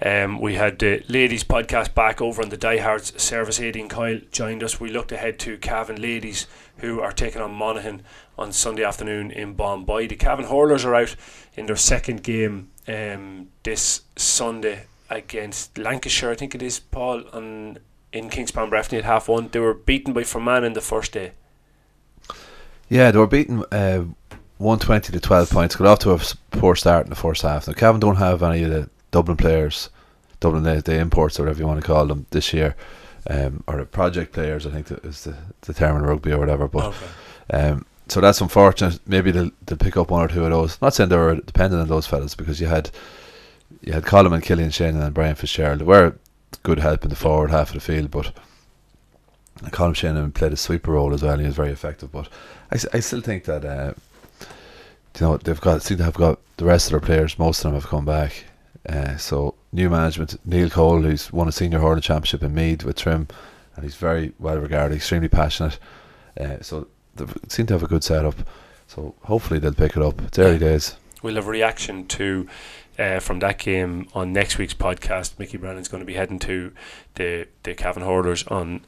Um, 0.02 0.39
we 0.39 0.56
had 0.56 0.78
the 0.80 1.04
ladies 1.08 1.43
podcast 1.43 1.93
back 1.95 2.21
over 2.21 2.41
on 2.41 2.50
the 2.50 2.58
Diehards 2.58 3.19
service. 3.21 3.60
Aidan 3.60 3.89
Kyle 3.89 4.19
joined 4.32 4.63
us. 4.63 4.80
We 4.80 4.91
looked 4.91 5.12
ahead 5.12 5.39
to 5.39 5.58
Cavan 5.58 6.02
ladies 6.02 6.45
who 6.78 7.02
are 7.02 7.12
taking 7.12 7.41
on 7.41 7.54
Monaghan 7.54 8.04
on 8.38 8.52
Sunday 8.52 8.84
afternoon 8.84 9.32
in 9.32 9.54
Bombay. 9.54 10.08
The 10.08 10.15
Cavan 10.15 10.45
hurlers 10.45 10.86
are 10.86 10.95
out 10.95 11.15
in 11.56 11.65
their 11.65 11.76
second 11.76 12.23
game 12.23 12.69
um, 12.88 13.47
this 13.63 14.02
Sunday 14.15 14.86
against 15.10 15.78
Lancashire. 15.78 16.32
I 16.32 16.36
think 16.36 16.54
it 16.54 16.62
is 16.62 16.80
Paul 16.80 17.23
on 17.34 17.80
in 18.13 18.30
Kingspan 18.30 18.69
Breffni 18.69 19.00
at 19.00 19.04
half 19.04 19.28
one. 19.28 19.50
They 19.50 19.60
were 19.60 19.73
beaten 19.73 20.13
by 20.13 20.23
Fermanagh 20.23 20.67
in 20.67 20.73
the 20.73 20.82
first 20.82 21.12
day. 21.12 21.32
Yeah, 22.89 23.12
they 23.12 23.17
were 23.17 23.28
beaten 23.28 23.63
uh, 23.71 24.06
120 24.58 25.12
to 25.12 25.19
12 25.19 25.50
points. 25.50 25.76
Got 25.76 25.88
off 25.88 26.00
to 26.00 26.13
a 26.13 26.58
poor 26.58 26.76
start 26.76 27.06
in 27.06 27.10
the 27.10 27.15
first 27.15 27.41
half. 27.41 27.67
Now, 27.67 27.73
Cavan 27.73 28.00
don't 28.00 28.15
have 28.15 28.43
any 28.43 28.63
of 28.63 28.69
the 28.69 28.89
Dublin 29.12 29.38
players, 29.38 29.89
Dublin 30.39 30.63
the, 30.63 30.82
the 30.82 30.97
imports 30.97 31.39
or 31.39 31.43
whatever 31.43 31.60
you 31.60 31.67
want 31.67 31.82
to 31.82 31.86
call 31.86 32.06
them 32.06 32.26
this 32.32 32.54
year, 32.54 32.76
um, 33.30 33.63
or 33.67 33.78
the 33.78 33.86
project 33.86 34.34
players. 34.34 34.65
I 34.65 34.71
think 34.71 34.88
that 34.88 35.04
is 35.06 35.26
the, 35.26 35.36
the 35.62 35.73
term 35.73 35.97
in 35.97 36.04
rugby 36.04 36.32
or 36.32 36.39
whatever. 36.39 36.67
But 36.67 36.93
um, 37.52 37.86
so 38.08 38.21
that's 38.21 38.41
unfortunate. 38.41 39.00
Maybe 39.06 39.32
they'll, 39.32 39.52
they'll 39.65 39.78
pick 39.78 39.97
up 39.97 40.10
one 40.10 40.23
or 40.23 40.28
two 40.28 40.45
of 40.45 40.52
those. 40.52 40.82
Not 40.82 40.93
saying 40.93 41.10
they 41.10 41.17
were 41.17 41.36
dependent 41.36 41.82
on 41.82 41.88
those 41.88 42.08
fellas 42.08 42.36
because 42.36 42.62
you 42.62 42.67
had 42.67 42.89
you 43.82 43.93
had 43.93 44.06
Colin 44.06 44.34
and 44.34 44.43
Killian 44.43 44.71
Shannon 44.71 45.02
and 45.02 45.13
Brian 45.13 45.36
Fitzgerald. 45.36 45.80
They 45.80 45.86
were 45.86 46.15
good 46.63 46.80
help 46.80 47.04
in 47.04 47.10
the 47.10 47.15
forward 47.15 47.52
half 47.52 47.69
of 47.69 47.76
the 47.76 47.80
field, 47.82 48.12
but 48.12 48.32
Colin 49.72 49.93
Shannon 49.93 50.32
played 50.32 50.54
a 50.54 50.58
sweeper 50.58 50.91
role 50.91 51.13
as 51.13 51.24
well. 51.24 51.34
and 51.34 51.41
He 51.41 51.48
was 51.48 51.56
very 51.56 51.72
effective, 51.72 52.12
but 52.12 52.30
I, 52.72 52.78
I 52.93 53.00
still 53.00 53.22
think 53.22 53.46
that 53.46 53.65
uh, 53.65 53.93
you 54.41 55.22
know 55.22 55.38
they've 55.38 55.62
got 55.62 55.82
seem 55.82 55.98
to 55.98 56.04
have 56.04 56.13
got 56.13 56.39
the 56.58 56.65
rest 56.65 56.88
of 56.88 56.91
their 56.91 57.00
players. 57.00 57.39
Most 57.39 57.60
of 57.60 57.63
them 57.72 57.74
have 57.80 57.89
come 57.89 58.06
back. 58.06 58.46
Uh, 58.88 59.17
so 59.17 59.56
new 59.74 59.89
management, 59.89 60.38
Neil 60.46 60.70
Cole, 60.70 61.02
who's 61.02 61.32
won 61.34 61.48
a 61.48 61.52
senior 61.52 61.80
hurling 61.80 62.02
championship 62.02 62.43
in 62.43 62.54
Meath 62.54 62.84
with 62.86 62.96
Trim, 62.96 63.28
and 63.76 63.84
he's 63.84 63.96
very 63.96 64.34
well 64.39 64.58
regarded, 64.58 64.96
extremely 64.96 65.28
passionate. 65.28 65.78
Uh, 66.39 66.62
so 66.62 66.88
they 67.15 67.26
seem 67.50 67.65
to 67.65 67.74
have 67.74 67.84
a 67.84 67.88
good 67.88 68.04
setup. 68.04 68.36
So 68.88 69.15
hopefully 69.24 69.60
they'll 69.60 69.74
pick 69.74 69.98
it 69.98 70.04
up. 70.04 70.22
It's 70.22 70.39
early 70.39 70.60
days. 70.60 70.96
We'll 71.22 71.36
have 71.36 71.48
a 71.48 71.52
reaction 71.52 72.06
to 72.08 72.48
uh, 72.98 73.20
from 73.20 73.40
that 73.40 73.58
game 73.60 74.08
on 74.14 74.34
next 74.34 74.58
week's 74.58 74.74
podcast. 74.74 75.38
Mickey 75.40 75.58
Brennan's 75.58 75.88
going 75.88 76.02
to 76.02 76.06
be 76.06 76.14
heading 76.16 76.40
to 76.40 76.72
the 77.16 77.48
the 77.64 77.74
Cavan 77.74 78.04
Hoarders 78.04 78.44
on 78.48 78.82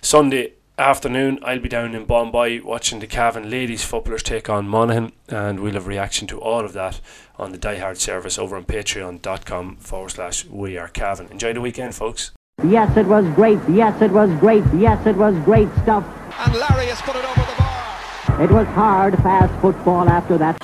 Sunday 0.00 0.52
afternoon. 0.78 1.38
I'll 1.42 1.60
be 1.60 1.68
down 1.68 1.94
in 1.94 2.04
Bombay 2.04 2.60
watching 2.60 3.00
the 3.00 3.06
Cavan 3.06 3.50
ladies 3.50 3.84
footballers 3.84 4.22
take 4.22 4.48
on 4.48 4.68
Monaghan, 4.68 5.12
and 5.28 5.60
we'll 5.60 5.74
have 5.74 5.86
reaction 5.86 6.26
to 6.28 6.40
all 6.40 6.64
of 6.64 6.72
that 6.72 7.00
on 7.38 7.52
the 7.52 7.58
Die 7.58 7.78
Hard 7.78 7.98
service 7.98 8.38
over 8.38 8.56
on 8.56 8.64
patreon.com 8.64 9.76
forward 9.76 10.10
slash 10.10 10.44
we 10.46 10.78
are 10.78 10.88
Cavan. 10.88 11.28
Enjoy 11.30 11.52
the 11.52 11.60
weekend, 11.60 11.94
folks. 11.94 12.30
Yes, 12.64 12.96
it 12.96 13.06
was 13.06 13.24
great. 13.34 13.58
Yes, 13.68 14.00
it 14.02 14.10
was 14.10 14.30
great. 14.38 14.64
Yes, 14.74 15.04
it 15.06 15.16
was 15.16 15.34
great 15.44 15.68
stuff. 15.82 16.04
And 16.38 16.54
Larry 16.54 16.86
has 16.86 17.00
put 17.00 17.16
it 17.16 17.24
over 17.24 17.40
the 17.40 17.56
bar. 17.58 18.42
It 18.42 18.50
was 18.50 18.66
hard, 18.68 19.16
fast 19.16 19.52
football 19.60 20.08
after 20.08 20.38
that. 20.38 20.58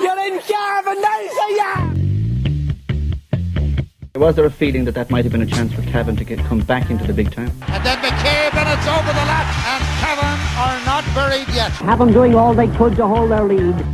Was 4.19 4.35
there 4.35 4.43
a 4.43 4.51
feeling 4.51 4.83
that 4.83 4.91
that 4.95 5.09
might 5.09 5.23
have 5.23 5.31
been 5.31 5.43
a 5.43 5.45
chance 5.45 5.71
for 5.71 5.81
Cavan 5.83 6.17
to 6.17 6.25
get 6.25 6.39
come 6.39 6.59
back 6.59 6.89
into 6.89 7.07
the 7.07 7.13
big 7.13 7.31
time? 7.31 7.49
And 7.71 7.85
then 7.85 7.97
McCabe 7.99 8.51
and 8.51 8.67
it's 8.67 8.83
over 8.83 9.13
the 9.15 9.25
lap. 9.31 9.47
And 9.63 9.81
Cavan 10.03 10.35
are 10.59 10.75
not 10.83 11.07
buried 11.15 11.47
yet. 11.55 11.71
Have 11.87 11.99
them 11.99 12.11
doing 12.11 12.35
all 12.35 12.53
they 12.53 12.67
could 12.75 12.97
to 12.97 13.07
hold 13.07 13.31
their 13.31 13.45
lead. 13.45 13.77
to 13.79 13.85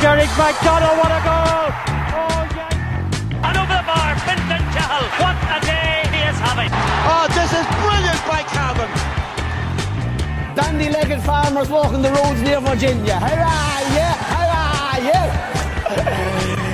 Derek 0.00 0.32
McDonough. 0.40 0.96
What 0.96 1.12
a 1.12 1.20
goal! 1.28 1.76
Oh, 2.16 2.48
yes! 2.56 2.72
And 3.44 3.52
over 3.52 3.76
the 3.76 3.84
bar, 3.84 4.16
Fintan 4.24 4.64
Chahal. 4.72 5.04
What 5.20 5.36
a 5.52 5.60
day 5.68 6.08
he 6.08 6.24
is 6.24 6.40
having. 6.40 6.72
Oh, 7.04 7.28
this 7.36 7.52
is 7.52 7.68
brilliant 7.84 8.16
by 8.32 8.48
Cavan. 8.48 8.88
Dandy-legged 10.56 11.20
farmers 11.20 11.68
walking 11.68 12.00
the 12.00 12.08
roads 12.12 12.40
near 12.40 12.60
Virginia. 12.60 13.20
Hurrah, 13.20 13.80
yeah, 13.92 14.16
hurrah, 14.32 14.96
yeah. 15.04 16.68